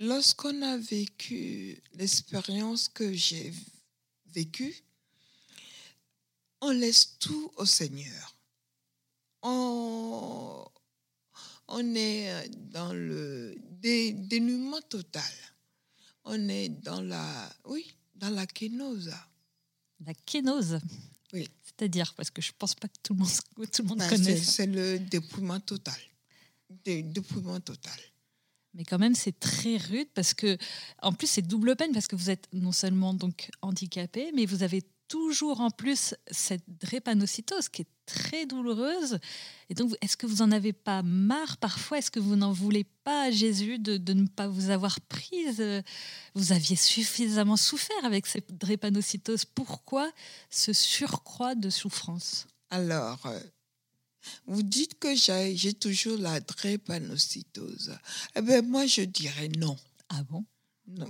lorsqu'on 0.00 0.62
a 0.62 0.76
vécu 0.76 1.82
l'expérience 1.94 2.88
que 2.88 3.12
j'ai 3.12 3.52
vécue, 4.32 4.74
on 6.60 6.70
laisse 6.70 7.18
tout 7.18 7.50
au 7.56 7.66
Seigneur. 7.66 8.36
On, 9.42 10.64
on 11.76 11.94
est 11.94 12.48
dans 12.72 12.92
le 12.92 13.54
dénuement 13.82 14.80
total. 14.88 15.22
On 16.24 16.48
est 16.48 16.70
dans 16.70 17.02
la, 17.02 17.52
oui, 17.66 17.94
dans 18.14 18.30
la 18.30 18.46
kénose. 18.46 19.12
La 20.04 20.14
kénose 20.14 20.78
Oui. 21.32 21.48
C'est-à-dire, 21.62 22.14
parce 22.14 22.30
que 22.30 22.40
je 22.40 22.48
ne 22.48 22.56
pense 22.58 22.74
pas 22.74 22.88
que 22.88 22.96
tout 23.02 23.12
le 23.12 23.20
monde, 23.20 23.28
tout 23.72 23.82
le 23.82 23.88
monde 23.88 23.98
ben, 23.98 24.08
connaisse. 24.08 24.42
C'est 24.42 24.66
le 24.66 24.98
dépouillement 24.98 25.60
total. 25.60 25.98
dépouillement 26.84 27.60
total. 27.60 27.98
Mais 28.72 28.84
quand 28.84 28.98
même, 28.98 29.14
c'est 29.14 29.38
très 29.38 29.76
rude 29.76 30.08
parce 30.14 30.34
que, 30.34 30.56
en 31.02 31.12
plus, 31.12 31.26
c'est 31.26 31.42
double 31.42 31.76
peine 31.76 31.92
parce 31.92 32.06
que 32.06 32.16
vous 32.16 32.30
êtes 32.30 32.48
non 32.52 32.72
seulement 32.72 33.14
donc 33.14 33.50
handicapé, 33.62 34.32
mais 34.34 34.46
vous 34.46 34.62
avez 34.62 34.82
toujours 35.08 35.60
en 35.60 35.70
plus 35.70 36.14
cette 36.30 36.64
drépanocytose 36.66 37.68
qui 37.68 37.82
est 37.82 37.88
très 38.06 38.46
douloureuse. 38.46 39.18
Et 39.68 39.74
donc, 39.74 39.92
est-ce 40.00 40.16
que 40.16 40.26
vous 40.26 40.42
en 40.42 40.52
avez 40.52 40.72
pas 40.72 41.02
marre 41.02 41.56
parfois? 41.56 41.98
Est-ce 41.98 42.10
que 42.10 42.20
vous 42.20 42.36
n'en 42.36 42.52
voulez 42.52 42.84
pas 43.04 43.24
à 43.24 43.30
Jésus 43.30 43.78
de, 43.78 44.12
ne 44.12 44.26
pas 44.26 44.48
vous 44.48 44.70
avoir 44.70 45.00
prise? 45.00 45.62
Vous 46.34 46.52
aviez 46.52 46.76
suffisamment 46.76 47.56
souffert 47.56 48.04
avec 48.04 48.26
cette 48.26 48.56
drépanocytose. 48.56 49.44
Pourquoi 49.44 50.10
ce 50.50 50.72
surcroît 50.72 51.54
de 51.54 51.70
souffrance? 51.70 52.46
Alors, 52.70 53.26
euh, 53.26 53.40
vous 54.46 54.62
dites 54.62 54.98
que 54.98 55.14
j'ai 55.14 55.74
toujours 55.74 56.18
la 56.18 56.40
drépanocytose. 56.40 57.96
Eh 58.34 58.42
bien, 58.42 58.62
moi, 58.62 58.86
je 58.86 59.02
dirais 59.02 59.48
non. 59.58 59.76
Ah 60.08 60.22
bon? 60.24 60.44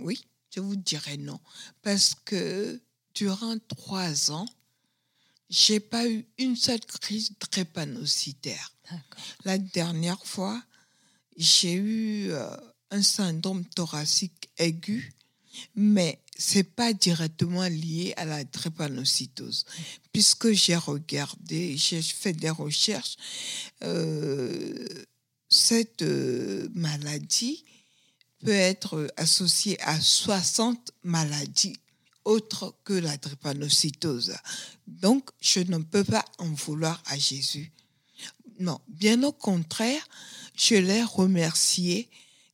Oui, 0.01 0.25
je 0.55 0.61
vous 0.61 0.77
dirais 0.77 1.19
non. 1.19 1.39
Parce 1.83 2.15
que 2.15 2.81
durant 3.17 3.57
trois 3.67 4.31
ans, 4.31 4.47
j'ai 5.49 5.81
pas 5.81 6.07
eu 6.09 6.27
une 6.39 6.55
seule 6.55 6.85
crise 6.85 7.33
drépanocytaire. 7.41 8.73
La 9.45 9.59
dernière 9.59 10.25
fois, 10.25 10.63
j'ai 11.37 11.73
eu 11.73 12.31
euh, 12.31 12.57
un 12.91 13.03
syndrome 13.03 13.65
thoracique 13.65 14.51
aigu, 14.59 15.15
mais 15.75 16.21
c'est 16.37 16.75
pas 16.75 16.93
directement 16.93 17.67
lié 17.67 18.13
à 18.17 18.27
la 18.27 18.45
drépanocytose, 18.45 19.65
puisque 20.13 20.53
j'ai 20.53 20.77
regardé, 20.77 21.77
j'ai 21.77 22.03
fait 22.03 22.35
des 22.35 22.51
recherches. 22.51 23.17
Euh, 23.83 24.87
cette 25.49 26.03
euh, 26.03 26.69
maladie 26.75 27.65
peut 28.41 28.51
être 28.51 29.09
associée 29.17 29.81
à 29.81 29.99
60 29.99 30.93
maladies 31.03 31.77
autre 32.27 32.75
que 32.85 32.93
la 32.93 33.17
drépanocytose. 33.17 34.35
Donc, 34.87 35.31
je 35.41 35.61
ne 35.61 35.79
peux 35.79 36.05
pas 36.05 36.25
en 36.39 36.51
vouloir 36.51 37.03
à 37.07 37.17
Jésus. 37.17 37.73
Non, 38.59 38.81
bien 38.89 39.23
au 39.23 39.33
contraire, 39.33 40.07
je 40.55 40.75
l'ai 40.75 41.03
remercié 41.03 42.11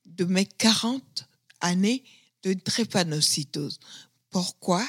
de 0.06 0.24
mes 0.24 0.46
40 0.46 1.26
années 1.60 2.04
de 2.42 2.52
drépanocytose. 2.52 3.80
Pourquoi? 4.30 4.86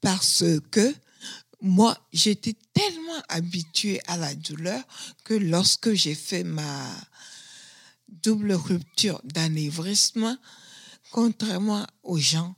Parce 0.00 0.44
que 0.70 0.94
moi, 1.60 1.98
j'étais 2.12 2.56
tellement 2.72 3.22
habituée 3.28 4.00
à 4.06 4.16
la 4.16 4.34
douleur 4.34 4.82
que 5.24 5.34
lorsque 5.34 5.92
j'ai 5.92 6.14
fait 6.14 6.44
ma 6.44 6.86
double 8.08 8.52
rupture 8.52 9.20
d'anévrisme, 9.24 10.38
contrairement 11.10 11.86
aux 12.02 12.18
gens 12.18 12.54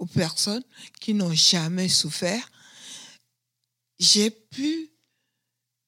aux 0.00 0.06
personnes 0.06 0.64
qui 0.98 1.14
n'ont 1.14 1.32
jamais 1.32 1.88
souffert, 1.88 2.50
j'ai 3.98 4.30
pu 4.30 4.90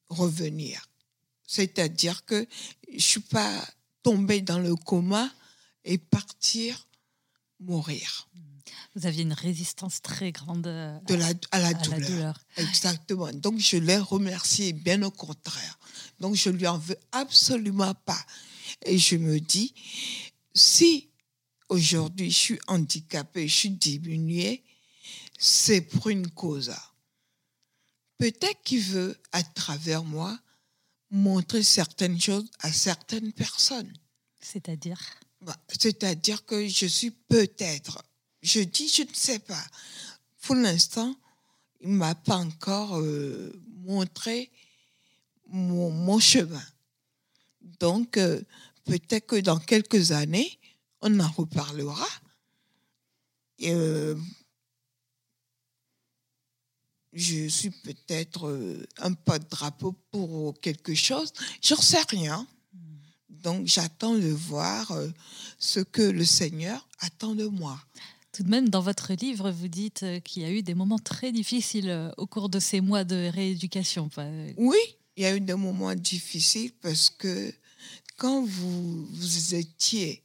revenir. 0.07 0.87
C'est-à-dire 1.45 2.23
que 2.23 2.47
je 2.87 2.95
ne 2.95 2.99
suis 2.99 3.19
pas 3.19 3.67
tombée 4.03 4.41
dans 4.41 4.59
le 4.59 4.75
coma 4.75 5.29
et 5.83 5.97
partir 5.97 6.87
mourir. 7.59 8.29
Vous 8.95 9.07
aviez 9.07 9.23
une 9.23 9.33
résistance 9.33 10.01
très 10.03 10.31
grande 10.31 10.61
de 10.61 11.15
la, 11.15 11.29
à, 11.51 11.59
la, 11.59 11.73
douleur. 11.73 12.39
Exactement. 12.57 13.31
Donc 13.33 13.57
je 13.57 13.77
l'ai 13.77 13.97
remercié, 13.97 14.73
bien 14.73 15.01
au 15.01 15.09
contraire. 15.09 15.79
Donc 16.19 16.35
je 16.35 16.51
lui 16.51 16.67
en 16.67 16.77
veux 16.77 16.99
absolument 17.11 17.95
pas. 18.05 18.23
Et 18.85 18.99
je 18.99 19.15
me 19.15 19.39
dis, 19.39 19.73
si 20.53 21.09
aujourd'hui 21.73 22.29
je 22.29 22.37
suis 22.37 22.59
handicapée, 22.67 23.47
je 23.47 23.55
suis 23.55 23.69
diminuée, 23.71 24.63
c'est 25.37 25.81
pour 25.81 26.09
une 26.09 26.29
cause. 26.29 26.71
Peut-être 28.17 28.61
qu'il 28.63 28.81
veut, 28.81 29.17
à 29.31 29.43
travers 29.43 30.03
moi, 30.03 30.39
montrer 31.09 31.63
certaines 31.63 32.19
choses 32.19 32.49
à 32.59 32.71
certaines 32.71 33.33
personnes. 33.33 33.91
C'est-à-dire? 34.39 34.99
Bah, 35.41 35.57
C'est-à-dire 35.67 36.45
que 36.45 36.67
je 36.67 36.85
suis 36.85 37.11
peut-être, 37.11 38.03
je 38.41 38.61
dis 38.61 38.87
je 38.87 39.03
ne 39.03 39.13
sais 39.13 39.39
pas. 39.39 39.65
Pour 40.41 40.55
l'instant, 40.55 41.15
il 41.81 41.89
ne 41.89 41.97
m'a 41.97 42.15
pas 42.15 42.37
encore 42.37 42.99
euh, 42.99 43.51
montré 43.83 44.51
mon, 45.47 46.19
chemin. 46.19 46.63
Donc, 47.79 48.17
euh, 48.17 48.41
peut-être 48.85 49.27
que 49.27 49.35
dans 49.35 49.59
quelques 49.59 50.11
années, 50.11 50.59
on 51.03 51.19
en 51.19 51.29
reparlera. 51.29 52.07
Euh, 53.63 54.15
je 57.11 57.47
suis 57.47 57.69
peut-être 57.69 58.47
euh, 58.47 58.87
un 58.97 59.13
pas 59.13 59.37
de 59.37 59.47
drapeau 59.47 59.93
pour 60.11 60.59
quelque 60.59 60.95
chose, 60.95 61.31
j'en 61.61 61.75
sais 61.75 62.01
rien. 62.09 62.47
Donc 63.29 63.67
j'attends 63.67 64.15
de 64.15 64.29
voir 64.29 64.91
euh, 64.91 65.09
ce 65.59 65.81
que 65.81 66.01
le 66.01 66.25
Seigneur 66.25 66.87
attend 66.99 67.35
de 67.35 67.45
moi. 67.45 67.79
Tout 68.31 68.43
de 68.43 68.49
même, 68.49 68.69
dans 68.69 68.81
votre 68.81 69.13
livre, 69.13 69.51
vous 69.51 69.67
dites 69.67 70.05
qu'il 70.23 70.41
y 70.41 70.45
a 70.45 70.49
eu 70.49 70.63
des 70.63 70.73
moments 70.73 70.97
très 70.97 71.31
difficiles 71.31 72.11
au 72.17 72.25
cours 72.25 72.49
de 72.49 72.59
ces 72.59 72.81
mois 72.81 73.03
de 73.03 73.29
rééducation. 73.31 74.09
Oui, 74.57 74.79
il 75.15 75.23
y 75.23 75.25
a 75.27 75.35
eu 75.35 75.39
des 75.39 75.53
moments 75.53 75.93
difficiles 75.93 76.71
parce 76.81 77.11
que 77.11 77.53
quand 78.17 78.43
vous, 78.43 79.05
vous 79.05 79.53
étiez 79.53 80.23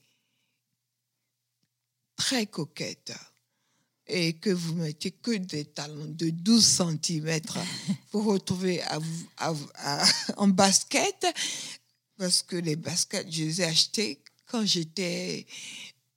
très 2.19 2.47
coquette 2.47 3.15
et 4.07 4.35
que 4.35 4.51
vous 4.51 4.75
mettez 4.75 5.13
que 5.13 5.37
des 5.37 5.67
talons 5.67 6.07
de 6.07 6.31
12 6.31 6.65
cm 6.65 7.41
pour 8.11 8.25
retrouver 8.25 8.83
en 10.37 10.49
basket, 10.49 11.27
parce 12.17 12.43
que 12.43 12.57
les 12.57 12.77
baskets, 12.77 13.31
je 13.31 13.45
les 13.45 13.63
ai 13.63 13.65
achetées 13.65 14.21
quand 14.47 14.67
j'étais 14.67 15.47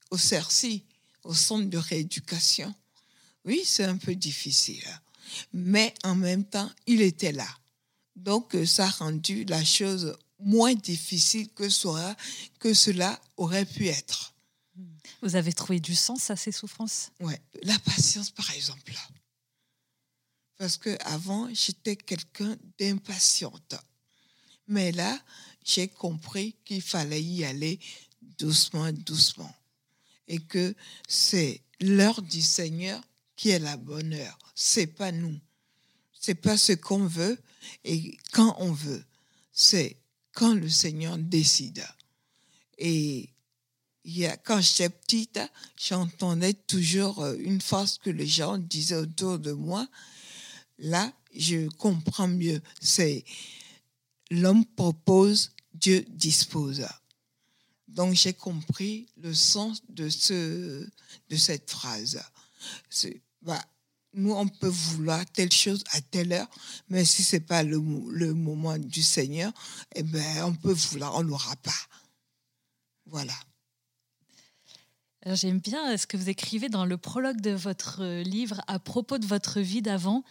au 0.09 0.17
CERCI, 0.17 0.83
au 1.23 1.33
centre 1.33 1.69
de 1.69 1.77
rééducation. 1.77 2.73
Oui, 3.45 3.61
c'est 3.65 3.85
un 3.85 3.97
peu 3.97 4.15
difficile, 4.15 4.83
mais 5.53 5.93
en 6.03 6.15
même 6.15 6.45
temps, 6.45 6.69
il 6.87 7.01
était 7.01 7.31
là. 7.31 7.47
Donc, 8.15 8.55
ça 8.65 8.85
a 8.85 8.89
rendu 8.89 9.45
la 9.45 9.63
chose 9.63 10.17
moins 10.39 10.73
difficile 10.73 11.49
que, 11.49 11.67
que 12.59 12.73
cela 12.73 13.19
aurait 13.37 13.65
pu 13.65 13.87
être. 13.87 14.33
Vous 15.21 15.35
avez 15.35 15.53
trouvé 15.53 15.79
du 15.79 15.95
sens 15.95 16.29
à 16.29 16.35
ces 16.35 16.51
souffrances? 16.51 17.11
Oui, 17.19 17.33
la 17.63 17.77
patience 17.79 18.29
par 18.29 18.49
exemple. 18.51 18.93
Parce 20.57 20.77
que 20.77 20.95
avant 21.05 21.53
j'étais 21.53 21.95
quelqu'un 21.95 22.55
d'impatiente. 22.79 23.75
Mais 24.67 24.91
là, 24.91 25.19
j'ai 25.63 25.87
compris 25.87 26.55
qu'il 26.63 26.81
fallait 26.81 27.21
y 27.21 27.43
aller 27.43 27.79
doucement, 28.37 28.91
doucement. 28.91 29.53
Et 30.27 30.39
que 30.39 30.75
c'est 31.07 31.61
l'heure 31.81 32.21
du 32.21 32.41
Seigneur 32.41 33.03
qui 33.35 33.49
est 33.49 33.59
la 33.59 33.75
bonne 33.75 34.13
heure. 34.13 34.39
C'est 34.55 34.87
pas 34.87 35.11
nous. 35.11 35.37
C'est 36.13 36.35
pas 36.35 36.55
ce 36.55 36.73
qu'on 36.73 37.05
veut 37.05 37.37
et 37.83 38.17
quand 38.31 38.55
on 38.59 38.71
veut. 38.71 39.03
C'est 39.51 39.97
quand 40.31 40.53
le 40.53 40.69
Seigneur 40.69 41.17
décide. 41.17 41.85
Et 42.77 43.30
quand 44.43 44.61
j'étais 44.61 44.89
petite, 44.89 45.39
j'entendais 45.77 46.53
toujours 46.53 47.21
euh, 47.21 47.35
une 47.39 47.61
phrase 47.61 47.97
que 47.97 48.09
les 48.09 48.27
gens 48.27 48.57
disaient 48.57 48.95
autour 48.95 49.39
de 49.39 49.51
moi. 49.51 49.87
Là, 50.79 51.11
je 51.35 51.67
comprends 51.69 52.27
mieux. 52.27 52.61
C'est 52.81 53.23
l'homme 54.31 54.65
propose, 54.65 55.51
Dieu 55.73 56.05
dispose. 56.09 56.85
Donc 57.87 58.15
j'ai 58.15 58.33
compris 58.33 59.07
le 59.17 59.33
sens 59.33 59.81
de, 59.89 60.09
ce, 60.09 60.87
de 61.29 61.35
cette 61.35 61.69
phrase. 61.69 62.21
Bah, 63.41 63.63
nous, 64.13 64.33
on 64.33 64.47
peut 64.47 64.67
vouloir 64.67 65.25
telle 65.31 65.51
chose 65.51 65.83
à 65.91 66.01
telle 66.01 66.33
heure, 66.33 66.49
mais 66.89 67.05
si 67.05 67.23
ce 67.23 67.35
n'est 67.35 67.41
pas 67.41 67.63
le, 67.63 67.79
moment 67.79 68.77
du 68.77 69.01
Seigneur, 69.01 69.51
eh 69.95 70.03
ben, 70.03 70.43
on 70.45 70.53
peut 70.53 70.73
vouloir, 70.73 71.15
on 71.15 71.23
n'aura 71.23 71.55
pas. 71.57 71.71
Voilà. 73.05 73.33
J'aime 75.27 75.59
bien 75.59 75.95
ce 75.97 76.07
que 76.07 76.17
vous 76.17 76.29
écrivez 76.29 76.67
dans 76.67 76.83
le 76.83 76.97
prologue 76.97 77.41
de 77.41 77.51
votre 77.51 78.21
livre 78.23 78.61
à 78.65 78.79
propos 78.79 79.19
de 79.19 79.27
votre 79.27 79.59
vie 79.59 79.83
d'avant. 79.83 80.23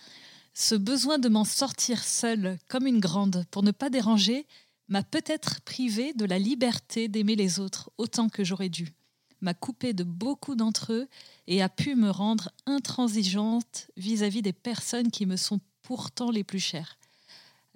Ce 0.53 0.75
besoin 0.75 1.21
de 1.21 1.29
m'en 1.29 1.45
sortir 1.45 2.03
seule 2.03 2.59
comme 2.67 2.89
une 2.89 2.99
grande 2.99 3.45
pour 3.53 3.63
ne 3.63 3.71
pas 3.71 3.89
déranger 3.89 4.47
m'a 4.89 5.05
peut-être 5.05 5.61
privé 5.61 6.13
de 6.15 6.25
la 6.25 6.41
liberté 6.41 7.07
d'aimer 7.07 7.37
les 7.37 7.61
autres 7.61 7.93
autant 7.99 8.29
que 8.29 8.43
j'aurais 8.43 8.69
dû, 8.69 8.93
m'a 9.41 9.55
coupé 9.55 9.93
de 9.93 10.03
beaucoup 10.03 10.57
d'entre 10.57 10.93
eux 10.93 11.09
et 11.47 11.63
a 11.63 11.69
pu 11.69 11.95
me 11.95 12.11
rendre 12.11 12.51
intransigeante 12.67 13.93
vis-à-vis 13.97 14.43
des 14.43 14.53
personnes 14.53 15.13
qui 15.13 15.25
me 15.25 15.37
sont 15.37 15.61
pourtant 15.83 16.33
les 16.33 16.43
plus 16.43 16.59
chères. 16.59 16.99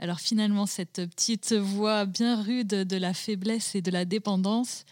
Alors 0.00 0.18
finalement, 0.18 0.66
cette 0.66 1.08
petite 1.08 1.52
voix 1.52 2.06
bien 2.06 2.42
rude 2.42 2.66
de 2.66 2.96
la 2.96 3.14
faiblesse 3.14 3.76
et 3.76 3.82
de 3.82 3.92
la 3.92 4.04
dépendance, 4.04 4.84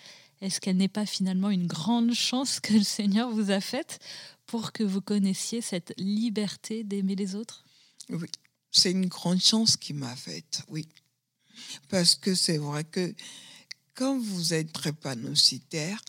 est-ce 0.42 0.60
qu'elle 0.60 0.76
n'est 0.76 0.88
pas 0.88 1.06
finalement 1.06 1.50
une 1.50 1.68
grande 1.68 2.12
chance 2.12 2.58
que 2.58 2.72
le 2.72 2.82
Seigneur 2.82 3.30
vous 3.30 3.52
a 3.52 3.60
faite 3.60 4.00
pour 4.46 4.72
que 4.72 4.82
vous 4.82 5.00
connaissiez 5.00 5.60
cette 5.60 5.94
liberté 5.98 6.82
d'aimer 6.82 7.14
les 7.14 7.36
autres? 7.36 7.64
Oui, 8.10 8.28
c'est 8.72 8.90
une 8.90 9.06
grande 9.06 9.40
chance 9.40 9.76
qu'il 9.76 9.96
m'a 9.96 10.16
faite, 10.16 10.62
oui. 10.68 10.88
Parce 11.88 12.16
que 12.16 12.34
c'est 12.34 12.58
vrai 12.58 12.82
que 12.82 13.14
quand 13.94 14.18
vous 14.18 14.52
êtes 14.52 14.72
drépanocytaire, 14.72 16.02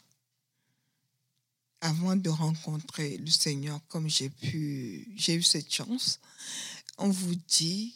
avant 1.81 2.15
de 2.15 2.29
rencontrer 2.29 3.17
le 3.17 3.29
Seigneur, 3.29 3.81
comme 3.87 4.09
j'ai 4.09 4.29
pu, 4.29 5.13
j'ai 5.15 5.35
eu 5.35 5.43
cette 5.43 5.71
chance, 5.71 6.19
on 6.97 7.09
vous 7.09 7.35
dit, 7.35 7.93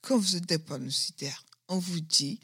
quand 0.00 0.16
vous 0.16 0.36
êtes 0.36 0.46
drépanocytaire, 0.46 1.44
on 1.68 1.78
vous 1.78 2.00
dit, 2.00 2.40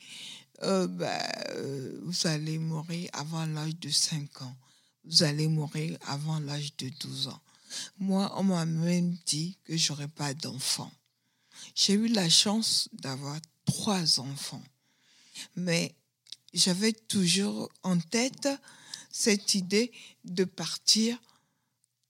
euh, 0.63 0.87
bah, 0.87 1.21
euh, 1.51 2.01
vous 2.03 2.27
allez 2.27 2.59
mourir 2.59 3.11
avant 3.13 3.47
l'âge 3.47 3.79
de 3.79 3.91
5 3.91 4.43
ans. 4.43 4.57
Vous 5.05 5.23
allez 5.23 5.49
mourir 5.49 5.99
avant 6.07 6.41
l'âge 6.41 6.77
de 6.77 6.89
12 7.01 7.29
ans. 7.29 7.41
Moi, 7.99 8.33
on 8.37 8.45
m'a 8.45 8.65
même 8.65 9.17
dit 9.27 9.57
que 9.65 9.77
j'aurais 9.77 10.09
pas 10.09 10.35
d'enfant. 10.35 10.91
J'ai 11.75 11.95
eu 11.95 12.09
la 12.09 12.29
chance 12.29 12.89
d'avoir 12.93 13.39
trois 13.65 14.21
enfants. 14.21 14.63
Mais 15.57 15.95
j'avais 16.55 16.93
toujours 16.93 17.71
en 17.83 17.99
tête 17.99 18.49
cette 19.11 19.55
idée 19.55 19.93
de 20.25 20.45
partir 20.45 21.19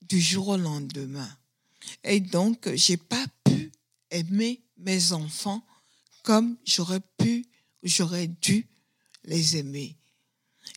du 0.01 0.21
jour 0.21 0.49
au 0.49 0.57
lendemain. 0.57 1.29
Et 2.03 2.19
donc, 2.19 2.69
j'ai 2.75 2.97
pas 2.97 3.25
pu 3.43 3.71
aimer 4.11 4.61
mes 4.77 5.11
enfants 5.11 5.65
comme 6.23 6.57
j'aurais 6.65 7.01
pu, 7.17 7.45
j'aurais 7.83 8.27
dû 8.27 8.67
les 9.23 9.57
aimer. 9.57 9.97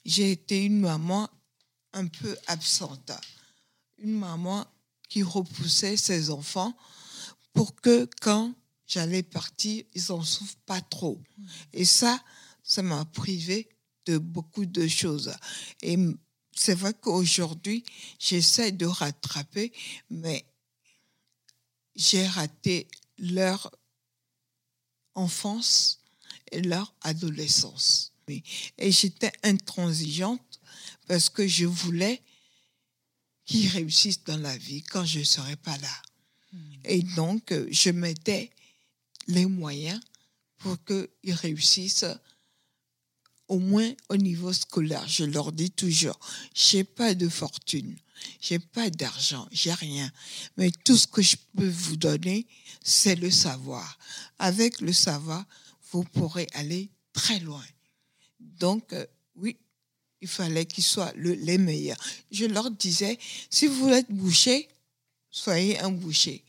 J'ai 0.05 0.33
été 0.33 0.65
une 0.65 0.81
maman 0.81 1.29
un 1.93 2.07
peu 2.07 2.37
absente, 2.47 3.13
une 3.99 4.19
maman 4.19 4.67
qui 5.09 5.23
repoussait 5.23 5.97
ses 5.97 6.31
enfants 6.31 6.77
pour 7.53 7.75
que 7.75 8.09
quand 8.21 8.55
j'allais 8.87 9.23
partir, 9.23 9.85
ils 9.95 10.05
n'en 10.09 10.23
souffrent 10.23 10.57
pas 10.67 10.81
trop. 10.81 11.21
Et 11.73 11.85
ça, 11.85 12.23
ça 12.63 12.83
m'a 12.83 13.05
privé 13.05 13.69
de 14.07 14.19
beaucoup 14.19 14.67
de 14.67 14.87
choses. 14.87 15.33
Et 15.83 15.97
c'est 16.55 16.75
vrai 16.75 16.95
qu'aujourd'hui, 16.95 17.85
j'essaie 18.19 18.73
de 18.73 18.87
rattraper, 18.87 19.73
mais 20.11 20.45
j'ai 21.97 22.27
raté 22.27 22.89
leur 23.19 23.71
enfance 25.15 26.00
leur 26.53 26.95
adolescence. 27.03 28.13
Et 28.79 28.93
j'étais 28.93 29.33
intransigeante 29.43 30.61
parce 31.09 31.29
que 31.29 31.47
je 31.47 31.67
voulais 31.67 32.23
qu'ils 33.45 33.69
réussissent 33.69 34.23
dans 34.25 34.37
la 34.37 34.57
vie 34.57 34.83
quand 34.83 35.05
je 35.05 35.21
ne 35.21 35.25
serais 35.25 35.57
pas 35.57 35.77
là. 35.79 36.03
Hmm. 36.53 36.73
Et 36.85 37.03
donc, 37.03 37.53
je 37.71 37.91
mettais 37.91 38.51
les 39.27 39.47
moyens 39.47 40.01
pour 40.59 40.77
qu'ils 40.85 41.35
réussissent 41.35 42.07
au 43.49 43.59
moins 43.59 43.93
au 44.09 44.17
niveau 44.17 44.53
scolaire. 44.53 45.07
Je 45.09 45.25
leur 45.25 45.53
dis 45.53 45.71
toujours, 45.71 46.19
j'ai 46.55 46.85
pas 46.85 47.15
de 47.15 47.29
fortune, 47.29 47.97
j'ai 48.41 48.61
pas 48.61 48.91
d'argent, 48.91 49.49
j'ai 49.51 49.73
rien, 49.73 50.11
mais 50.57 50.71
tout 50.85 50.97
ce 50.97 51.09
que 51.09 51.23
je 51.23 51.37
peux 51.57 51.69
vous 51.69 51.97
donner, 51.97 52.47
c'est 52.83 53.17
le 53.17 53.31
savoir. 53.31 53.99
Avec 54.39 54.81
le 54.81 54.93
savoir, 54.93 55.45
vous 55.91 56.05
pourrez 56.05 56.47
aller 56.55 56.91
très 57.13 57.39
loin. 57.41 57.65
Donc, 58.39 58.93
euh, 58.93 59.07
oui, 59.37 59.57
il 60.21 60.29
fallait 60.29 60.67
qu'ils 60.67 60.85
soient 60.85 61.13
les 61.17 61.59
meilleurs. 61.59 61.97
Je 62.31 62.45
leur 62.45 62.71
disais, 62.71 63.19
si 63.49 63.67
vous 63.67 63.75
voulez 63.75 63.97
être 63.97 64.13
boucher, 64.13 64.69
soyez 65.31 65.79
un 65.81 65.91
boucher. 65.91 66.45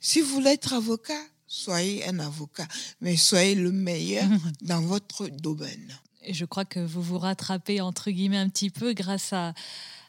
Si 0.00 0.20
vous 0.20 0.34
voulez 0.34 0.50
être 0.50 0.72
avocat, 0.72 1.22
soyez 1.46 2.06
un 2.08 2.18
avocat, 2.18 2.66
mais 3.00 3.16
soyez 3.16 3.54
le 3.54 3.70
meilleur 3.70 4.28
dans 4.62 4.80
votre 4.80 5.28
domaine. 5.28 5.96
Et 6.22 6.34
je 6.34 6.44
crois 6.44 6.64
que 6.64 6.80
vous 6.80 7.02
vous 7.02 7.18
rattrapez, 7.18 7.80
entre 7.80 8.10
guillemets, 8.10 8.38
un 8.38 8.48
petit 8.48 8.70
peu 8.70 8.92
grâce 8.92 9.32
à, 9.32 9.54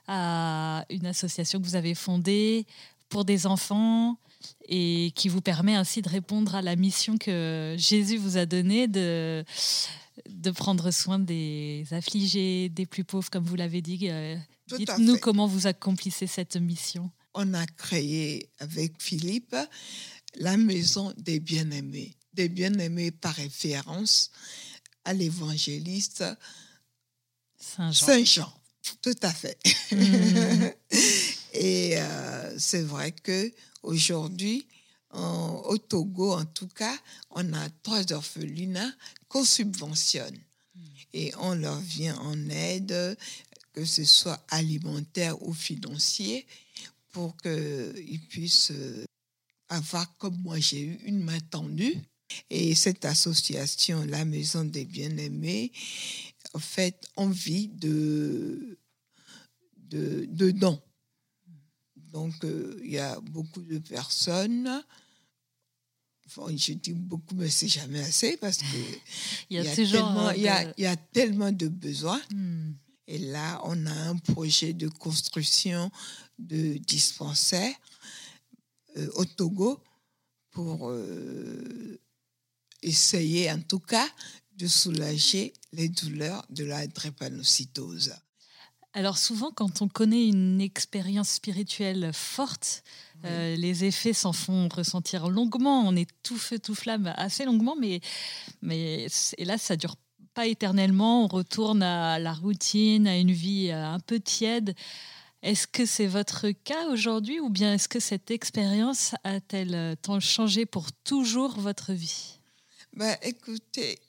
à 0.08 0.86
une 0.90 1.06
association 1.06 1.60
que 1.60 1.66
vous 1.66 1.76
avez 1.76 1.96
fondée 1.96 2.66
pour 3.10 3.26
des 3.26 3.46
enfants 3.46 4.18
et 4.68 5.12
qui 5.16 5.30
vous 5.30 5.42
permet 5.42 5.76
ainsi 5.76 6.02
de 6.02 6.10
répondre 6.10 6.56
à 6.56 6.62
la 6.62 6.76
mission 6.76 7.18
que 7.18 7.76
Jésus 7.78 8.18
vous 8.18 8.38
a 8.38 8.46
donnée 8.46 8.88
de, 8.88 9.44
de 10.30 10.52
prendre 10.52 10.92
soin 10.92 11.20
des 11.20 11.86
affligés, 11.92 12.70
des 12.70 12.86
plus 12.86 13.04
pauvres, 13.04 13.30
comme 13.30 13.44
vous 13.44 13.56
l'avez 13.56 13.82
dit. 13.82 14.10
Euh, 14.10 14.36
dites-nous 14.76 15.18
comment 15.18 15.48
vous 15.48 15.68
accomplissez 15.68 16.28
cette 16.28 16.56
mission. 16.56 17.12
On 17.34 17.54
a 17.54 17.66
créé 17.66 18.50
avec 18.60 19.02
Philippe 19.02 19.56
la 20.36 20.58
maison 20.58 21.14
des 21.18 21.40
bien-aimés, 21.40 22.16
des 22.34 22.50
bien-aimés 22.50 23.12
par 23.12 23.36
référence 23.36 24.32
à 25.06 25.14
l'évangéliste 25.14 26.24
Saint 27.58 27.92
Jean. 27.92 28.54
Tout 29.02 29.16
à 29.22 29.32
fait. 29.32 29.58
Mm. 29.92 30.68
Et 31.54 31.94
euh, 31.98 32.58
c'est 32.58 32.82
vrai 32.82 33.12
que 33.12 33.52
aujourd'hui, 33.84 34.66
au 35.12 35.78
Togo, 35.78 36.34
en 36.34 36.46
tout 36.46 36.68
cas, 36.68 36.98
on 37.30 37.54
a 37.54 37.70
trois 37.84 38.12
orphelinats 38.14 38.92
qu'on 39.28 39.46
subventionne. 39.46 40.36
Mm. 40.76 40.82
Et 41.14 41.32
on 41.40 41.54
leur 41.54 41.80
vient 41.80 42.18
en 42.18 42.50
aide, 42.50 43.18
que 43.74 43.86
ce 43.86 44.04
soit 44.04 44.44
alimentaire 44.50 45.42
ou 45.48 45.54
financier, 45.54 46.48
pour 47.12 47.38
qu'ils 47.38 48.22
puissent 48.28 48.72
euh, 48.72 49.06
avoir, 49.70 50.18
comme 50.18 50.38
moi 50.42 50.60
j'ai 50.60 50.82
eu, 50.82 51.00
une 51.06 51.24
main 51.24 51.40
tendue. 51.52 51.96
Et 52.50 52.74
cette 52.74 53.06
association, 53.06 54.04
la 54.06 54.26
Maison 54.26 54.66
des 54.66 54.86
Bien-Aimés, 54.86 55.72
en 56.56 56.60
fait, 56.60 57.08
on 57.16 57.30
vit 57.30 57.68
de, 57.68 58.80
de, 59.78 60.26
de 60.30 60.50
dons. 60.50 60.82
Donc, 62.14 62.36
euh, 62.44 62.80
il 62.84 62.92
y 62.92 63.00
a 63.00 63.20
beaucoup 63.20 63.64
de 63.64 63.80
personnes. 63.80 64.84
Enfin, 66.28 66.56
je 66.56 66.74
dis 66.74 66.94
beaucoup, 66.94 67.34
mais 67.34 67.50
c'est 67.50 67.68
jamais 67.68 68.02
assez 68.02 68.38
parce 68.38 68.58
que 68.58 68.78
il, 69.50 69.58
y 69.58 69.68
a, 69.68 69.76
tellement, 69.76 70.30
il, 70.30 70.44
y 70.44 70.48
a, 70.48 70.74
il 70.78 70.84
y 70.84 70.86
a 70.86 70.96
tellement 70.96 71.52
de 71.52 71.68
besoins. 71.68 72.22
Hmm. 72.32 72.74
Et 73.08 73.18
là, 73.18 73.60
on 73.66 73.86
a 73.88 73.92
un 74.10 74.18
projet 74.18 74.74
de 74.74 74.88
construction 74.88 75.92
de 76.38 76.78
dispensaires 76.78 77.76
euh, 78.98 79.10
au 79.16 79.26
Togo 79.26 79.80
pour 80.52 80.90
euh, 80.92 82.00
essayer 82.84 83.52
en 83.52 83.60
tout 83.60 83.80
cas 83.80 84.08
de 84.56 84.68
soulager 84.68 85.52
les 85.72 85.90
douleurs 85.90 86.46
de 86.52 86.64
la 86.64 86.86
drépanocytose. 86.86 88.14
Alors 88.94 89.18
souvent, 89.18 89.52
quand 89.52 89.82
on 89.82 89.88
connaît 89.88 90.28
une 90.28 90.62
expérience 90.62 91.30
spirituelle 91.30 92.12
forte, 92.14 92.84
euh, 93.26 93.56
les 93.56 93.86
effets 93.86 94.14
s'en 94.14 94.34
font 94.34 94.68
ressentir 94.68 95.30
longuement. 95.30 95.82
On 95.88 95.96
est 95.96 96.10
tout 96.22 96.38
feu, 96.38 96.60
tout 96.60 96.76
flamme 96.76 97.12
assez 97.18 97.46
longuement, 97.46 97.76
mais, 97.80 98.02
mais 98.62 99.08
et 99.38 99.46
là, 99.46 99.58
ça 99.58 99.76
dure 99.76 99.96
pas 100.36 100.46
éternellement. 100.46 101.24
On 101.24 101.28
retourne 101.28 101.82
à 101.82 102.20
la 102.20 102.34
routine, 102.34 103.08
à 103.08 103.18
une 103.18 103.32
vie 103.32 103.70
euh, 103.72 103.86
un 103.86 104.00
peu 104.00 104.20
tiède. 104.20 104.76
Est-ce 105.42 105.68
que 105.68 105.86
c'est 105.86 106.08
votre 106.08 106.50
cas 106.52 106.88
aujourd'hui 106.88 107.40
ou 107.40 107.50
bien 107.50 107.74
est-ce 107.74 107.90
que 107.90 108.00
cette 108.00 108.30
expérience 108.32 109.16
a-t-elle 109.24 109.76
euh, 109.76 109.96
tant 110.02 110.20
changé 110.20 110.66
pour 110.66 110.92
toujours 111.04 111.60
votre 111.60 111.94
vie? 111.94 112.40
Bah, 112.96 113.18
Écoutez, 113.24 114.00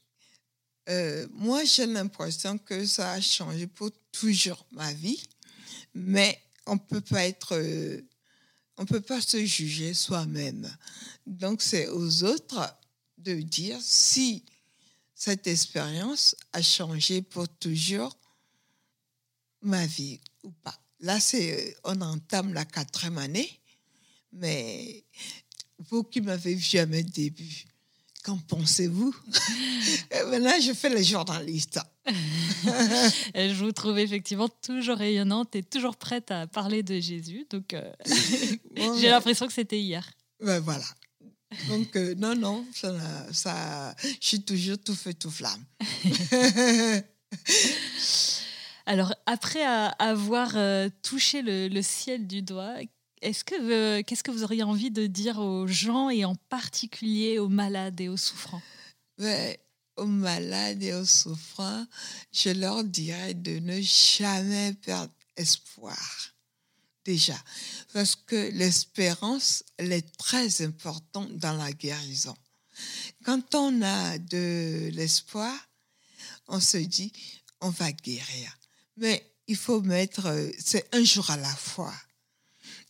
moi 1.32 1.64
j'ai 1.64 1.86
l'impression 1.86 2.58
que 2.58 2.84
ça 2.86 3.12
a 3.12 3.20
changé 3.20 3.66
pour 3.66 3.90
toujours 4.12 4.66
ma 4.72 4.92
vie, 4.92 5.22
mais 5.94 6.40
on 6.66 6.78
peut 6.78 7.00
pas 7.00 7.26
être, 7.26 7.54
euh, 7.56 8.00
on 8.76 8.84
peut 8.84 9.00
pas 9.00 9.20
se 9.20 9.44
juger 9.44 9.94
soi-même. 9.94 10.68
Donc 11.26 11.62
c'est 11.62 11.88
aux 11.88 12.24
autres 12.24 12.76
de 13.18 13.34
dire 13.34 13.78
si 13.80 14.44
cette 15.14 15.46
expérience 15.46 16.34
a 16.52 16.60
changé 16.62 17.22
pour 17.22 17.48
toujours 17.48 18.16
ma 19.62 19.86
vie 19.86 20.20
ou 20.42 20.50
pas. 20.50 20.78
Là, 21.00 21.20
c'est, 21.20 21.52
euh, 21.52 21.74
on 21.84 22.00
entame 22.00 22.52
la 22.52 22.64
quatrième 22.64 23.18
année, 23.18 23.60
mais 24.32 25.04
vous 25.78 26.02
qui 26.02 26.20
m'avez 26.20 26.54
vu 26.54 26.78
à 26.78 26.86
mes 26.86 27.02
débuts, 27.02 27.64
Qu'en 28.24 28.38
pensez-vous? 28.38 29.14
Maintenant, 30.30 30.58
je 30.58 30.72
fais 30.72 30.88
les 30.88 31.04
journalistes. 31.04 31.78
je 32.06 33.54
vous 33.62 33.72
trouve 33.72 33.98
effectivement 33.98 34.48
toujours 34.48 34.96
rayonnante 34.96 35.54
et 35.54 35.62
toujours 35.62 35.96
prête 35.96 36.30
à 36.30 36.46
parler 36.46 36.82
de 36.82 36.98
Jésus. 37.00 37.46
Donc, 37.50 37.74
euh, 37.74 37.92
j'ai 38.98 39.10
l'impression 39.10 39.46
que 39.46 39.52
c'était 39.52 39.78
hier. 39.78 40.10
Ben 40.40 40.58
voilà. 40.60 40.86
Donc, 41.68 41.94
euh, 41.96 42.14
non, 42.16 42.34
non, 42.34 42.64
ça, 42.74 42.94
ça, 43.30 43.94
je 44.02 44.26
suis 44.26 44.42
toujours 44.42 44.78
tout 44.78 44.94
feu, 44.94 45.12
tout 45.12 45.30
flamme. 45.30 45.62
Alors, 48.86 49.14
après 49.26 49.64
avoir 49.98 50.52
euh, 50.56 50.88
touché 51.02 51.42
le, 51.42 51.68
le, 51.68 51.82
ciel 51.82 52.26
du 52.26 52.40
doigt, 52.40 52.76
est-ce 53.22 53.44
que 53.44 53.54
euh, 53.54 54.02
qu'est-ce 54.02 54.22
que 54.22 54.30
vous 54.30 54.44
auriez 54.44 54.62
envie 54.62 54.90
de 54.90 55.06
dire 55.06 55.38
aux 55.38 55.66
gens 55.66 56.10
et 56.10 56.24
en 56.24 56.34
particulier 56.34 57.38
aux 57.38 57.48
malades 57.48 58.00
et 58.00 58.08
aux 58.08 58.16
souffrants? 58.16 58.62
Aux 59.96 60.06
malades 60.06 60.82
et 60.82 60.92
aux 60.92 61.04
souffrants, 61.04 61.86
je 62.32 62.50
leur 62.50 62.82
dirais 62.84 63.34
de 63.34 63.60
ne 63.60 63.80
jamais 63.80 64.74
perdre 64.74 65.12
espoir. 65.36 66.34
Déjà, 67.04 67.36
parce 67.92 68.16
que 68.16 68.50
l'espérance, 68.52 69.62
elle 69.76 69.92
est 69.92 70.16
très 70.16 70.62
importante 70.62 71.36
dans 71.36 71.52
la 71.52 71.70
guérison. 71.72 72.34
Quand 73.24 73.54
on 73.54 73.82
a 73.82 74.18
de 74.18 74.90
l'espoir, 74.94 75.54
on 76.48 76.60
se 76.60 76.78
dit, 76.78 77.12
on 77.60 77.70
va 77.70 77.92
guérir. 77.92 78.58
Mais 78.96 79.34
il 79.46 79.56
faut 79.56 79.80
mettre, 79.82 80.26
euh, 80.26 80.50
c'est 80.58 80.94
un 80.94 81.04
jour 81.04 81.30
à 81.30 81.36
la 81.36 81.54
fois. 81.54 81.94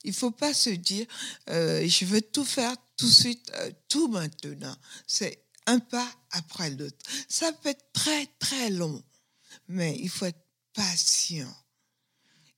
Il 0.04 0.10
ne 0.10 0.14
faut 0.14 0.30
pas 0.30 0.54
se 0.54 0.70
dire, 0.70 1.06
euh, 1.50 1.88
je 1.88 2.04
veux 2.04 2.20
tout 2.20 2.44
faire 2.44 2.76
tout 2.96 3.06
de 3.06 3.12
suite, 3.12 3.50
euh, 3.54 3.72
tout 3.88 4.08
maintenant. 4.08 4.76
C'est 5.06 5.44
un 5.66 5.78
pas 5.78 6.10
après 6.30 6.70
l'autre. 6.70 6.98
Ça 7.28 7.52
peut 7.52 7.70
être 7.70 7.92
très, 7.92 8.26
très 8.38 8.70
long, 8.70 9.02
mais 9.68 9.96
il 9.98 10.08
faut 10.10 10.26
être 10.26 10.44
patient. 10.74 11.52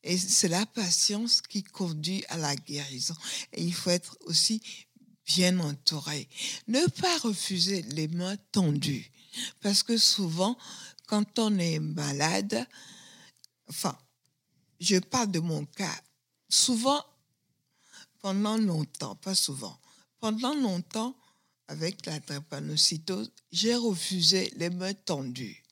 Et 0.03 0.19
c'est 0.19 0.49
la 0.49 0.67
patience 0.67 1.41
qui 1.41 1.63
conduit 1.63 2.25
à 2.29 2.37
la 2.37 2.55
guérison. 2.55 3.15
Et 3.53 3.63
il 3.63 3.75
faut 3.75 3.91
être 3.91 4.17
aussi 4.23 4.63
bien 5.25 5.59
entouré. 5.59 6.29
Ne 6.69 6.87
pas 6.87 7.19
refuser 7.19 7.83
les 7.83 8.09
mains 8.09 8.37
tendues. 8.53 9.11
Parce 9.61 9.83
que 9.83 9.99
souvent, 9.99 10.57
quand 11.07 11.39
on 11.39 11.59
est 11.59 11.81
malade, 11.81 12.67
enfin, 13.69 13.99
je 14.81 14.97
parle 14.99 15.31
de 15.31 15.41
mon 15.41 15.65
cas, 15.65 16.01
souvent 16.49 17.05
pendant 18.27 18.59
longtemps, 18.59 19.15
pas 19.15 19.37
souvent, 19.37 19.79
pendant 20.19 20.53
longtemps, 20.53 21.17
avec 21.69 22.05
la 22.07 22.19
drépanocytose, 22.19 23.31
j'ai 23.53 23.77
refusé 23.77 24.53
les 24.57 24.69
mains 24.69 24.95
tendues, 24.95 25.63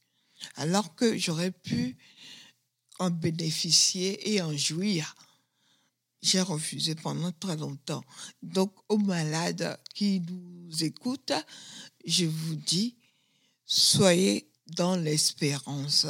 alors 0.55 0.95
que 0.95 1.19
j'aurais 1.19 1.51
pu 1.51 1.97
en 3.01 3.11
bénéficier 3.11 4.33
et 4.33 4.41
en 4.41 4.57
jouir. 4.57 5.17
J'ai 6.23 6.43
refusé 6.43 6.95
pendant 6.95 7.33
très 7.33 7.57
longtemps. 7.57 8.05
Donc, 8.41 8.73
aux 8.89 8.99
malades 8.99 9.77
qui 9.93 10.21
nous 10.21 10.85
écoutent, 10.85 11.33
je 12.07 12.27
vous 12.27 12.55
dis, 12.55 12.95
soyez 13.67 14.49
dans 14.69 14.95
l'espérance. 14.95 16.07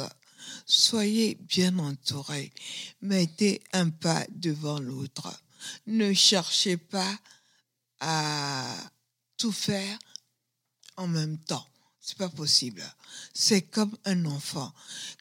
Soyez 0.67 1.39
bien 1.41 1.79
entourés. 1.79 2.53
Mettez 3.01 3.63
un 3.73 3.89
pas 3.89 4.27
devant 4.29 4.79
l'autre 4.79 5.41
ne 5.87 6.13
cherchez 6.13 6.77
pas 6.77 7.19
à 7.99 8.75
tout 9.37 9.51
faire 9.51 9.97
en 10.97 11.07
même 11.07 11.37
temps. 11.39 11.67
C'est 11.99 12.17
pas 12.17 12.29
possible. 12.29 12.83
C'est 13.33 13.63
comme 13.63 13.97
un 14.05 14.25
enfant. 14.25 14.71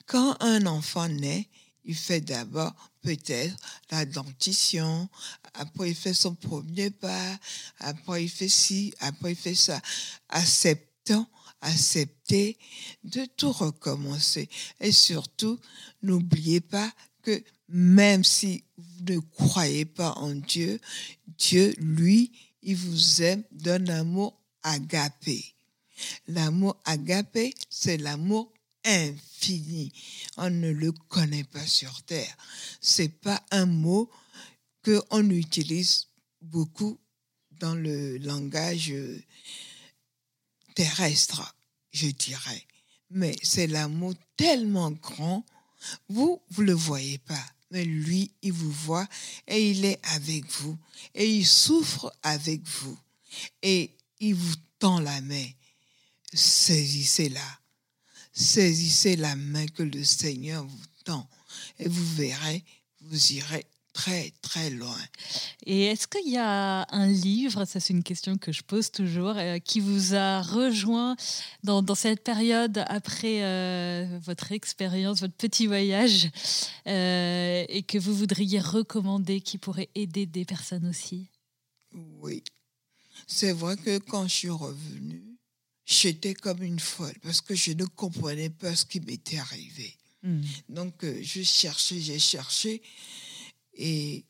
Quand 0.07 0.37
un 0.41 0.67
enfant 0.67 1.09
naît, 1.09 1.49
il 1.85 1.95
fait 1.95 2.21
d'abord 2.21 2.75
peut-être 3.03 3.57
la 3.91 4.05
dentition, 4.07 5.09
après 5.55 5.91
il 5.91 5.95
fait 5.95 6.15
son 6.15 6.35
premier 6.35 6.91
pas, 6.91 7.39
après 7.79 8.25
il 8.25 8.31
fait 8.31 8.49
ci, 8.49 8.95
après 9.01 9.33
il 9.33 9.37
fait 9.37 9.55
ça. 9.55 9.81
Acceptant, 10.29 11.29
accepter 11.61 12.59
de 13.03 13.25
tout 13.37 13.53
recommencer. 13.53 14.49
Et 14.81 14.93
surtout, 14.93 15.59
n'oubliez 16.03 16.61
pas 16.61 16.93
que 17.25 17.43
même 17.69 18.23
si 18.25 18.65
vous 18.77 19.15
ne 19.15 19.19
croyez 19.19 19.85
pas 19.85 20.13
en 20.13 20.35
Dieu, 20.35 20.81
Dieu, 21.27 21.75
lui, 21.79 22.31
il 22.63 22.77
vous 22.77 23.23
aime 23.23 23.43
d'un 23.51 23.87
amour 23.89 24.41
agapé. 24.63 25.55
L'amour 26.27 26.81
agapé, 26.85 27.55
c'est 27.71 27.97
l'amour 27.97 28.53
infini. 28.85 29.93
On 30.37 30.51
ne 30.51 30.71
le 30.71 30.93
connaît 30.93 31.45
pas 31.45 31.67
sur 31.67 32.03
terre. 32.03 32.37
C'est 32.81 33.09
pas 33.21 33.43
un 33.51 33.67
mot 33.67 34.11
que 34.83 35.03
on 35.11 35.29
utilise 35.31 36.09
beaucoup 36.43 36.99
dans 37.61 37.75
le 37.75 38.19
langage 38.19 38.93
terrestre, 40.75 41.57
je 41.93 42.09
dirais. 42.09 42.67
Mais 43.11 43.37
c'est 43.43 43.67
l'amour 43.67 44.15
tellement 44.37 44.91
grand, 44.91 45.47
vous, 46.09 46.41
vous 46.51 46.63
le 46.63 46.73
voyez 46.73 47.19
pas 47.19 47.55
mais 47.75 47.85
lui, 47.85 48.31
il 48.43 48.53
vous 48.53 48.71
voit 48.71 49.09
et 49.49 49.71
il 49.71 49.85
est 49.85 49.99
avec 50.13 50.49
vous 50.61 50.79
et 51.13 51.29
il 51.29 51.45
souffre 51.45 52.17
avec 52.23 52.63
vous 52.65 52.97
et 53.63 53.91
il 54.21 54.37
vous 54.37 54.55
tend 54.79 55.01
la 55.01 55.21
main. 55.21 55.47
Saisissez-la. 56.33 57.61
Saisissez 58.33 59.17
la 59.17 59.35
main 59.35 59.67
que 59.67 59.83
le 59.83 60.05
Seigneur 60.05 60.65
vous 60.65 60.87
tend 61.05 61.29
et 61.81 61.89
vous 61.89 62.15
verrez, 62.15 62.65
vous 63.01 63.33
irez 63.33 63.67
très, 63.95 64.33
très 64.43 64.71
loin. 64.71 64.99
Et 65.65 65.85
est-ce 65.85 66.07
qu'il 66.07 66.31
y 66.31 66.37
a 66.37 66.85
un 66.91 67.07
livre, 67.07 67.65
ça 67.65 67.81
c'est 67.81 67.95
une 67.95 68.03
question 68.03 68.37
que 68.37 68.53
je 68.53 68.63
pose 68.63 68.91
toujours, 68.91 69.35
euh, 69.37 69.59
qui 69.59 69.81
vous 69.81 70.15
a 70.15 70.43
rejoint 70.43 71.17
dans, 71.63 71.81
dans 71.81 71.95
cette 71.95 72.23
période 72.23 72.85
après 72.89 73.45
euh, 73.45 74.19
votre 74.23 74.53
expérience, 74.53 75.21
votre 75.21 75.37
petit 75.37 75.67
voyage, 75.67 76.29
euh, 76.87 77.65
et 77.69 77.83
que 77.85 77.97
vous 77.97 78.15
voudriez 78.15 78.61
recommander, 78.61 79.41
qui 79.41 79.57
pourrait 79.57 79.89
aider 79.95 80.27
des 80.27 80.45
personnes 80.45 80.87
aussi? 80.87 81.29
Oui. 82.21 82.43
C'est 83.29 83.53
vrai 83.53 83.77
que 83.77 83.99
quand 83.99 84.27
je 84.27 84.35
suis 84.35 84.51
revenue, 84.51 85.39
j'étais 85.87 86.35
comme 86.35 86.63
une 86.63 86.81
folle 86.81 87.15
parce 87.23 87.41
que 87.41 87.55
je 87.55 87.71
ne 87.73 87.85
comprenais 87.85 88.51
pas 88.51 88.75
ce 88.75 88.85
qui 88.85 89.01
m'était 89.01 89.39
arrivé. 89.39 89.97
Hmm. 90.25 90.43
Donc, 90.69 90.95
je 91.05 91.43
cherchais, 91.43 92.01
j'ai 92.01 92.19
cherché. 92.19 92.83
Et 93.77 94.25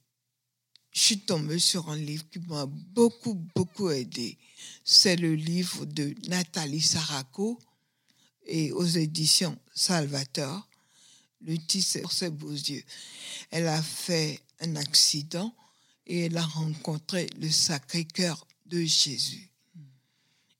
je 0.93 1.01
suis 1.01 1.21
tombée 1.21 1.59
sur 1.59 1.91
un 1.91 1.97
livre 1.97 2.25
qui 2.31 2.39
m'a 2.41 2.67
beaucoup, 2.67 3.35
beaucoup 3.55 3.91
aidé. 3.91 4.39
C'est 4.85 5.17
le 5.17 5.35
livre 5.35 5.85
de 5.87 6.15
Nathalie 6.29 6.81
Saraco 6.81 7.59
et 8.47 8.73
aux 8.73 8.87
éditions 8.87 9.59
Salvator. 9.75 10.69
Le 11.41 11.59
titre, 11.59 12.11
c'est 12.11 12.31
Beaux 12.31 12.51
yeux. 12.51 12.85
Elle 13.51 13.67
a 13.69 13.83
fait 13.83 14.41
un 14.61 14.77
accident 14.77 15.55
et 16.07 16.27
elle 16.27 16.37
a 16.37 16.47
rencontré 16.47 17.29
le 17.41 17.51
Sacré-Cœur 17.51 18.47
de 18.67 18.83
Jésus. 18.83 19.51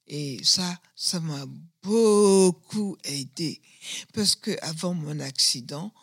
Et 0.07 0.43
ça, 0.43 0.79
ça 0.95 1.19
m'a 1.19 1.45
beaucoup 1.81 2.97
aidé. 3.03 3.61
Parce 4.13 4.35
que 4.35 4.51
avant 4.61 4.93
mon 4.93 5.19
accident, 5.19 5.93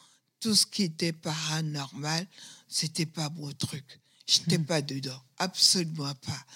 tout 0.40 0.54
ce 0.54 0.66
qui 0.66 0.84
était 0.84 1.12
paranormal, 1.12 2.26
c'était 2.72 3.06
pas 3.06 3.28
mon 3.30 3.52
truc. 3.52 4.00
Je 4.26 4.40
n'étais 4.40 4.58
hmm. 4.58 4.66
pas 4.66 4.82
dedans. 4.82 5.22
Absolument 5.38 6.14
pas. 6.14 6.46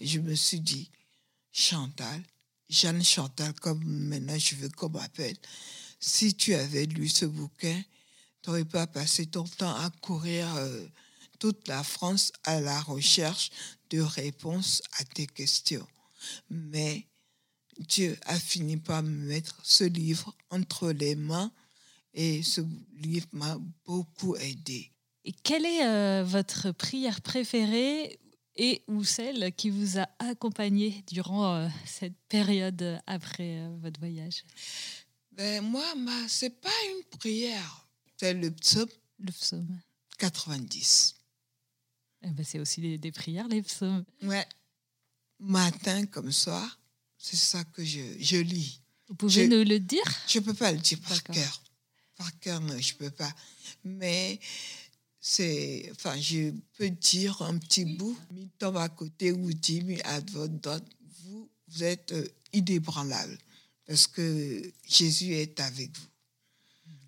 Je 0.00 0.18
me 0.18 0.34
suis 0.34 0.60
dit, 0.60 0.90
Chantal, 1.50 2.22
Jeanne 2.68 3.02
Chantal, 3.02 3.54
comme 3.54 3.82
maintenant 3.82 4.38
je 4.38 4.54
veux 4.56 4.68
qu'on 4.68 4.90
m'appelle, 4.90 5.36
si 5.98 6.34
tu 6.34 6.54
avais 6.54 6.86
lu 6.86 7.08
ce 7.08 7.24
bouquin, 7.24 7.82
tu 8.42 8.50
n'aurais 8.50 8.64
pas 8.64 8.86
passé 8.86 9.26
ton 9.26 9.44
temps 9.44 9.74
à 9.74 9.90
courir 10.00 10.52
euh, 10.56 10.86
toute 11.38 11.68
la 11.68 11.82
France 11.84 12.32
à 12.44 12.60
la 12.60 12.80
recherche 12.80 13.50
de 13.90 14.00
réponses 14.00 14.82
à 14.98 15.04
tes 15.04 15.26
questions. 15.26 15.86
Mais 16.50 17.06
Dieu 17.78 18.18
a 18.26 18.38
fini 18.38 18.76
par 18.76 19.02
me 19.02 19.26
mettre 19.26 19.58
ce 19.62 19.84
livre 19.84 20.34
entre 20.50 20.90
les 20.90 21.14
mains 21.14 21.52
et 22.14 22.42
ce 22.42 22.60
livre 22.98 23.28
m'a 23.32 23.58
beaucoup 23.86 24.36
aidé. 24.36 24.91
Et 25.24 25.32
quelle 25.32 25.64
est 25.64 25.86
euh, 25.86 26.24
votre 26.24 26.72
prière 26.72 27.20
préférée 27.20 28.18
et 28.56 28.82
ou 28.88 29.04
celle 29.04 29.52
qui 29.54 29.70
vous 29.70 29.98
a 29.98 30.08
accompagné 30.18 31.04
durant 31.10 31.54
euh, 31.54 31.68
cette 31.86 32.16
période 32.28 33.00
après 33.06 33.68
votre 33.80 34.00
voyage? 34.00 34.44
Ben, 35.32 35.62
Moi, 35.62 35.84
ce 36.28 36.46
n'est 36.46 36.50
pas 36.50 36.70
une 36.90 37.18
prière. 37.18 37.86
C'est 38.16 38.34
le 38.34 38.50
psaume. 38.50 38.88
Le 39.18 39.32
psaume. 39.32 39.80
90. 40.18 41.14
Eh 42.24 42.28
ben, 42.30 42.44
c'est 42.44 42.58
aussi 42.58 42.98
des, 42.98 43.12
prières, 43.12 43.48
les 43.48 43.62
psaumes. 43.62 44.04
Ouais. 44.22 44.46
Matin 45.40 46.06
comme 46.06 46.30
soir, 46.30 46.78
c'est 47.18 47.36
ça 47.36 47.64
que 47.64 47.84
je, 47.84 48.00
je 48.20 48.36
lis. 48.36 48.80
Vous 49.08 49.14
pouvez 49.14 49.48
nous 49.48 49.64
le 49.64 49.80
dire? 49.80 50.04
Je 50.28 50.38
ne 50.38 50.44
peux 50.44 50.54
pas 50.54 50.70
le 50.72 50.78
dire 50.78 51.00
par 51.00 51.22
cœur. 51.24 51.62
Par 52.16 52.38
cœur, 52.38 52.60
non, 52.60 52.78
je 52.78 52.92
ne 52.94 52.98
peux 52.98 53.10
pas. 53.10 53.32
Mais 53.82 54.38
c'est, 55.24 55.88
enfin, 55.92 56.20
je 56.20 56.50
peux 56.76 56.90
dire 56.90 57.40
un 57.42 57.56
petit 57.56 57.84
bout. 57.84 58.18
Mi 58.32 58.48
tombe 58.58 58.76
à 58.76 58.88
côté 58.88 59.30
ou 59.30 59.52
dit, 59.52 59.80
mi 59.82 60.00
à 60.02 60.18
votre 60.32 60.82
vous, 61.22 61.48
vous 61.68 61.84
êtes 61.84 62.10
euh, 62.10 62.26
inébranlable 62.52 63.38
parce 63.86 64.08
que 64.08 64.72
Jésus 64.88 65.32
est 65.34 65.60
avec 65.60 65.96
vous. 65.96 66.06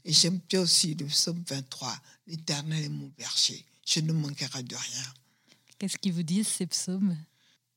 Et 0.04 0.12
j'aime 0.12 0.38
bien 0.48 0.60
aussi 0.60 0.94
le 0.94 1.06
psaume 1.06 1.42
23, 1.48 1.96
l'Éternel 2.28 2.84
est 2.84 2.88
mon 2.88 3.10
berger, 3.18 3.64
je 3.84 4.00
ne 4.00 4.12
manquerai 4.12 4.62
de 4.62 4.76
rien. 4.76 5.14
Qu'est-ce 5.78 5.98
qu'ils 5.98 6.12
vous 6.12 6.22
disent 6.22 6.46
ces 6.46 6.66
psaumes? 6.66 7.16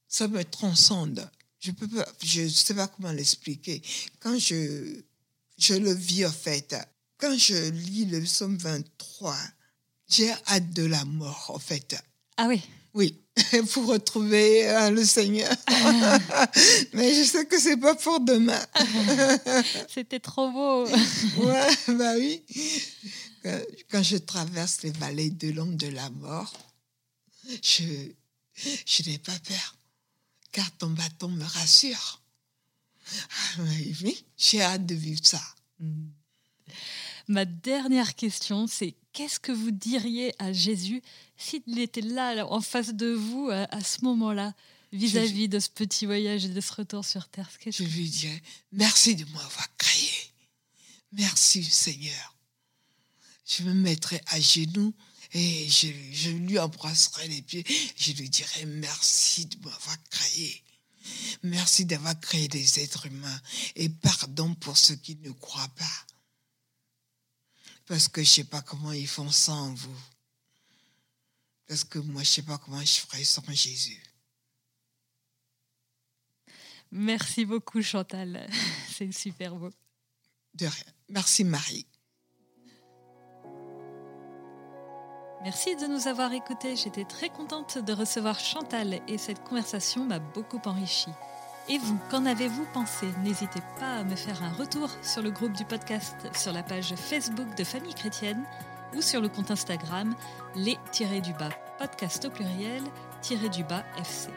Ça 0.08 0.28
me 0.28 0.44
transcende. 0.44 1.30
Je 1.60 1.72
peux 1.72 1.88
pas, 1.88 2.08
je 2.22 2.48
sais 2.48 2.76
pas 2.76 2.88
comment 2.88 3.12
l'expliquer. 3.12 3.82
Quand 4.20 4.38
je, 4.38 5.02
je 5.58 5.74
le 5.74 5.94
vis 5.94 6.26
en 6.26 6.32
fait, 6.32 6.76
quand 7.18 7.36
je 7.36 7.72
lis 7.72 8.06
le 8.06 8.22
psaume 8.22 8.58
23, 8.58 9.36
j'ai 10.08 10.32
hâte 10.48 10.72
de 10.72 10.86
la 10.86 11.04
mort 11.06 11.52
en 11.54 11.60
fait. 11.60 11.96
Ah 12.38 12.48
oui. 12.48 12.62
Oui. 12.94 13.20
pour 13.74 13.88
retrouver 13.88 14.68
euh, 14.70 14.90
le 14.90 15.06
Seigneur. 15.06 15.54
Mais 16.94 17.14
je 17.14 17.24
sais 17.24 17.46
que 17.46 17.60
c'est 17.60 17.78
pas 17.78 17.96
pour 17.96 18.20
demain. 18.20 18.60
C'était 19.88 20.20
trop 20.20 20.52
beau. 20.52 20.88
ouais, 20.88 21.96
bah 21.96 22.14
oui. 22.18 22.44
Quand 23.92 24.04
je 24.04 24.18
traverse 24.18 24.82
les 24.84 24.92
vallées 24.92 25.30
de 25.30 25.52
l'ombre 25.52 25.78
de 25.78 25.88
la 25.88 26.10
mort, 26.10 26.52
je, 27.62 27.84
je 28.86 29.10
n'ai 29.10 29.20
pas 29.20 29.38
peur, 29.48 29.76
car 30.52 30.70
ton 30.78 30.90
bâton 30.90 31.30
me 31.30 31.46
rassure. 31.46 32.22
Ah, 33.10 33.62
oui, 34.04 34.26
j'ai 34.36 34.62
hâte 34.62 34.86
de 34.86 34.96
vivre 34.96 35.22
ça. 35.24 35.42
Mm. 35.80 36.08
Ma 37.30 37.46
dernière 37.46 38.16
question, 38.16 38.68
c'est 38.68 38.96
qu'est-ce 39.18 39.40
que 39.40 39.52
vous 39.52 39.72
diriez 39.72 40.32
à 40.38 40.54
Jésus 40.54 41.02
s'il 41.38 41.80
était 41.80 42.02
là, 42.02 42.46
en 42.46 42.62
face 42.62 42.94
de 42.94 43.08
vous, 43.08 43.50
à, 43.50 43.84
ce 43.84 44.06
moment-là, 44.06 44.54
vis-à-vis 44.94 45.50
de 45.50 45.58
ce 45.58 45.70
petit 45.70 46.06
voyage 46.06 46.46
et 46.46 46.50
de 46.50 46.62
ce 46.62 46.72
retour 46.72 47.04
sur 47.04 47.28
Terre? 47.28 47.50
Je 47.66 47.84
lui 47.84 48.10
dirais, 48.10 48.44
merci 48.72 49.16
de 49.16 49.26
m'avoir 49.26 49.76
créé. 49.78 50.12
Merci 51.14 51.64
Seigneur. 51.64 52.36
Je 53.44 53.64
me 53.64 53.74
mettrai 53.74 54.22
à 54.28 54.40
genoux 54.40 54.94
et 55.34 55.68
je, 55.68 55.88
je 56.12 56.30
lui 56.30 56.60
embrasserai 56.60 57.28
les 57.28 57.42
pieds. 57.42 57.66
Je 57.96 58.12
lui 58.12 58.30
dirai 58.30 58.68
merci 58.68 59.48
de 59.48 59.58
m'avoir 59.66 59.98
créé. 60.12 60.64
Merci 61.42 61.86
d'avoir 61.86 62.20
créé 62.20 62.48
des 62.50 62.82
êtres 62.82 63.08
humains 63.08 63.42
et 63.76 63.90
pardon 63.90 64.54
pour 64.54 64.78
ceux 64.78 64.96
qui 64.96 65.16
ne 65.24 65.32
croient 65.32 65.74
pas. 65.76 66.06
Parce 67.88 68.10
que 68.10 68.22
je 68.22 68.30
ne 68.30 68.34
sais 68.34 68.44
pas 68.44 68.62
comment 68.62 68.92
ils 68.92 69.08
font 69.08 69.32
sans 69.32 69.74
vous. 69.74 69.98
Parce 71.68 71.84
que 71.84 72.00
moi, 72.00 72.24
je 72.24 72.30
ne 72.30 72.34
sais 72.34 72.42
pas 72.44 72.58
comment 72.58 72.82
je 72.82 73.00
ferais 73.00 73.24
sans 73.24 73.44
Jésus. 73.50 74.02
Merci 76.92 77.46
beaucoup, 77.46 77.82
Chantal. 77.82 78.48
C'est 78.94 79.12
super 79.12 79.56
beau. 79.56 79.70
De 80.54 80.66
rien. 80.66 80.94
Merci, 81.10 81.44
Marie. 81.44 81.86
Merci 85.44 85.76
de 85.76 85.88
nous 85.88 86.08
avoir 86.08 86.34
écoutés. 86.34 86.76
J'étais 86.76 87.06
très 87.06 87.30
contente 87.30 87.78
de 87.78 87.94
recevoir 87.94 88.40
Chantal 88.40 89.02
et 89.08 89.18
cette 89.18 89.44
conversation 89.44 90.04
m'a 90.06 90.20
beaucoup 90.20 90.60
enrichie. 90.66 91.12
Et 91.70 91.78
vous, 91.80 92.00
qu'en 92.10 92.26
avez-vous 92.26 92.66
pensé 92.74 93.08
N'hésitez 93.24 93.62
pas 93.80 93.98
à 93.98 94.04
me 94.04 94.16
faire 94.16 94.42
un 94.42 94.54
retour 94.54 94.90
sur 95.02 95.22
le 95.22 95.32
groupe 95.32 95.52
du 95.52 95.66
podcast, 95.66 96.16
sur 96.34 96.54
la 96.54 96.64
page 96.64 96.96
Facebook 96.96 97.56
de 97.58 97.64
Famille 97.64 97.94
Chrétienne 97.94 98.44
ou 98.96 99.02
sur 99.02 99.20
le 99.20 99.28
compte 99.28 99.52
Instagram 99.52 100.16
les-du-bas 100.56 101.50
podcast 101.78 102.26
au 102.26 102.30
pluriel 102.30 102.84
du 103.52 103.64
bas 103.64 103.84
FC. 104.00 104.30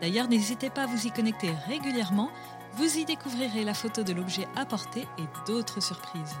D'ailleurs, 0.00 0.28
n'hésitez 0.28 0.70
pas 0.70 0.84
à 0.84 0.86
vous 0.86 1.06
y 1.06 1.10
connecter 1.10 1.50
régulièrement, 1.66 2.30
vous 2.74 2.96
y 2.96 3.04
découvrirez 3.04 3.64
la 3.64 3.74
photo 3.74 4.02
de 4.02 4.12
l'objet 4.12 4.48
apporté 4.56 5.06
et 5.18 5.46
d'autres 5.46 5.82
surprises. 5.82 6.36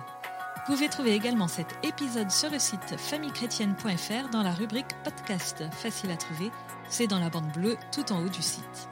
Vous 0.56 0.74
pouvez 0.74 0.88
trouver 0.88 1.14
également 1.14 1.48
cet 1.48 1.74
épisode 1.82 2.30
sur 2.30 2.50
le 2.50 2.58
site 2.58 2.96
famillechrétienne.fr 2.96 4.30
dans 4.30 4.42
la 4.42 4.52
rubrique 4.52 4.96
podcast, 5.02 5.64
facile 5.72 6.10
à 6.10 6.16
trouver, 6.16 6.50
c'est 6.88 7.06
dans 7.06 7.18
la 7.18 7.30
bande 7.30 7.52
bleue 7.52 7.76
tout 7.92 8.12
en 8.12 8.22
haut 8.22 8.28
du 8.28 8.42
site. 8.42 8.88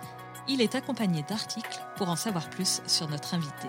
Il 0.49 0.61
est 0.61 0.75
accompagné 0.75 1.23
d'articles 1.29 1.81
pour 1.97 2.09
en 2.09 2.17
savoir 2.17 2.49
plus 2.51 2.81
sur 2.87 3.09
notre 3.09 3.35
invité. 3.35 3.69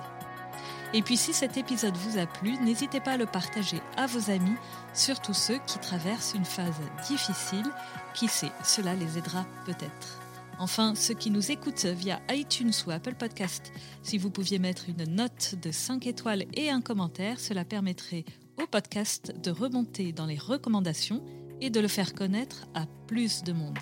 Et 0.93 1.01
puis 1.01 1.17
si 1.17 1.33
cet 1.33 1.57
épisode 1.57 1.97
vous 1.97 2.17
a 2.17 2.25
plu, 2.25 2.57
n'hésitez 2.59 2.99
pas 2.99 3.13
à 3.13 3.17
le 3.17 3.25
partager 3.25 3.81
à 3.97 4.07
vos 4.07 4.31
amis, 4.31 4.55
surtout 4.93 5.33
ceux 5.33 5.59
qui 5.67 5.79
traversent 5.79 6.33
une 6.33 6.45
phase 6.45 6.79
difficile. 7.07 7.65
Qui 8.13 8.27
sait, 8.27 8.51
cela 8.63 8.95
les 8.95 9.17
aidera 9.17 9.45
peut-être. 9.65 10.21
Enfin, 10.59 10.95
ceux 10.95 11.13
qui 11.13 11.29
nous 11.29 11.51
écoutent 11.51 11.85
via 11.85 12.19
iTunes 12.31 12.71
ou 12.87 12.91
Apple 12.91 13.13
Podcast, 13.13 13.71
si 14.01 14.17
vous 14.17 14.31
pouviez 14.31 14.57
mettre 14.57 14.89
une 14.89 15.03
note 15.03 15.55
de 15.61 15.71
5 15.71 16.07
étoiles 16.07 16.45
et 16.55 16.69
un 16.69 16.81
commentaire, 16.81 17.39
cela 17.39 17.63
permettrait 17.63 18.25
au 18.61 18.65
podcast 18.65 19.33
de 19.43 19.51
remonter 19.51 20.13
dans 20.13 20.25
les 20.25 20.37
recommandations 20.37 21.23
et 21.61 21.69
de 21.69 21.79
le 21.79 21.87
faire 21.87 22.13
connaître 22.15 22.67
à 22.73 22.85
plus 23.07 23.43
de 23.43 23.53
monde. 23.53 23.77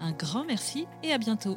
Un 0.00 0.12
grand 0.12 0.44
merci 0.44 0.86
et 1.02 1.12
à 1.12 1.18
bientôt. 1.18 1.56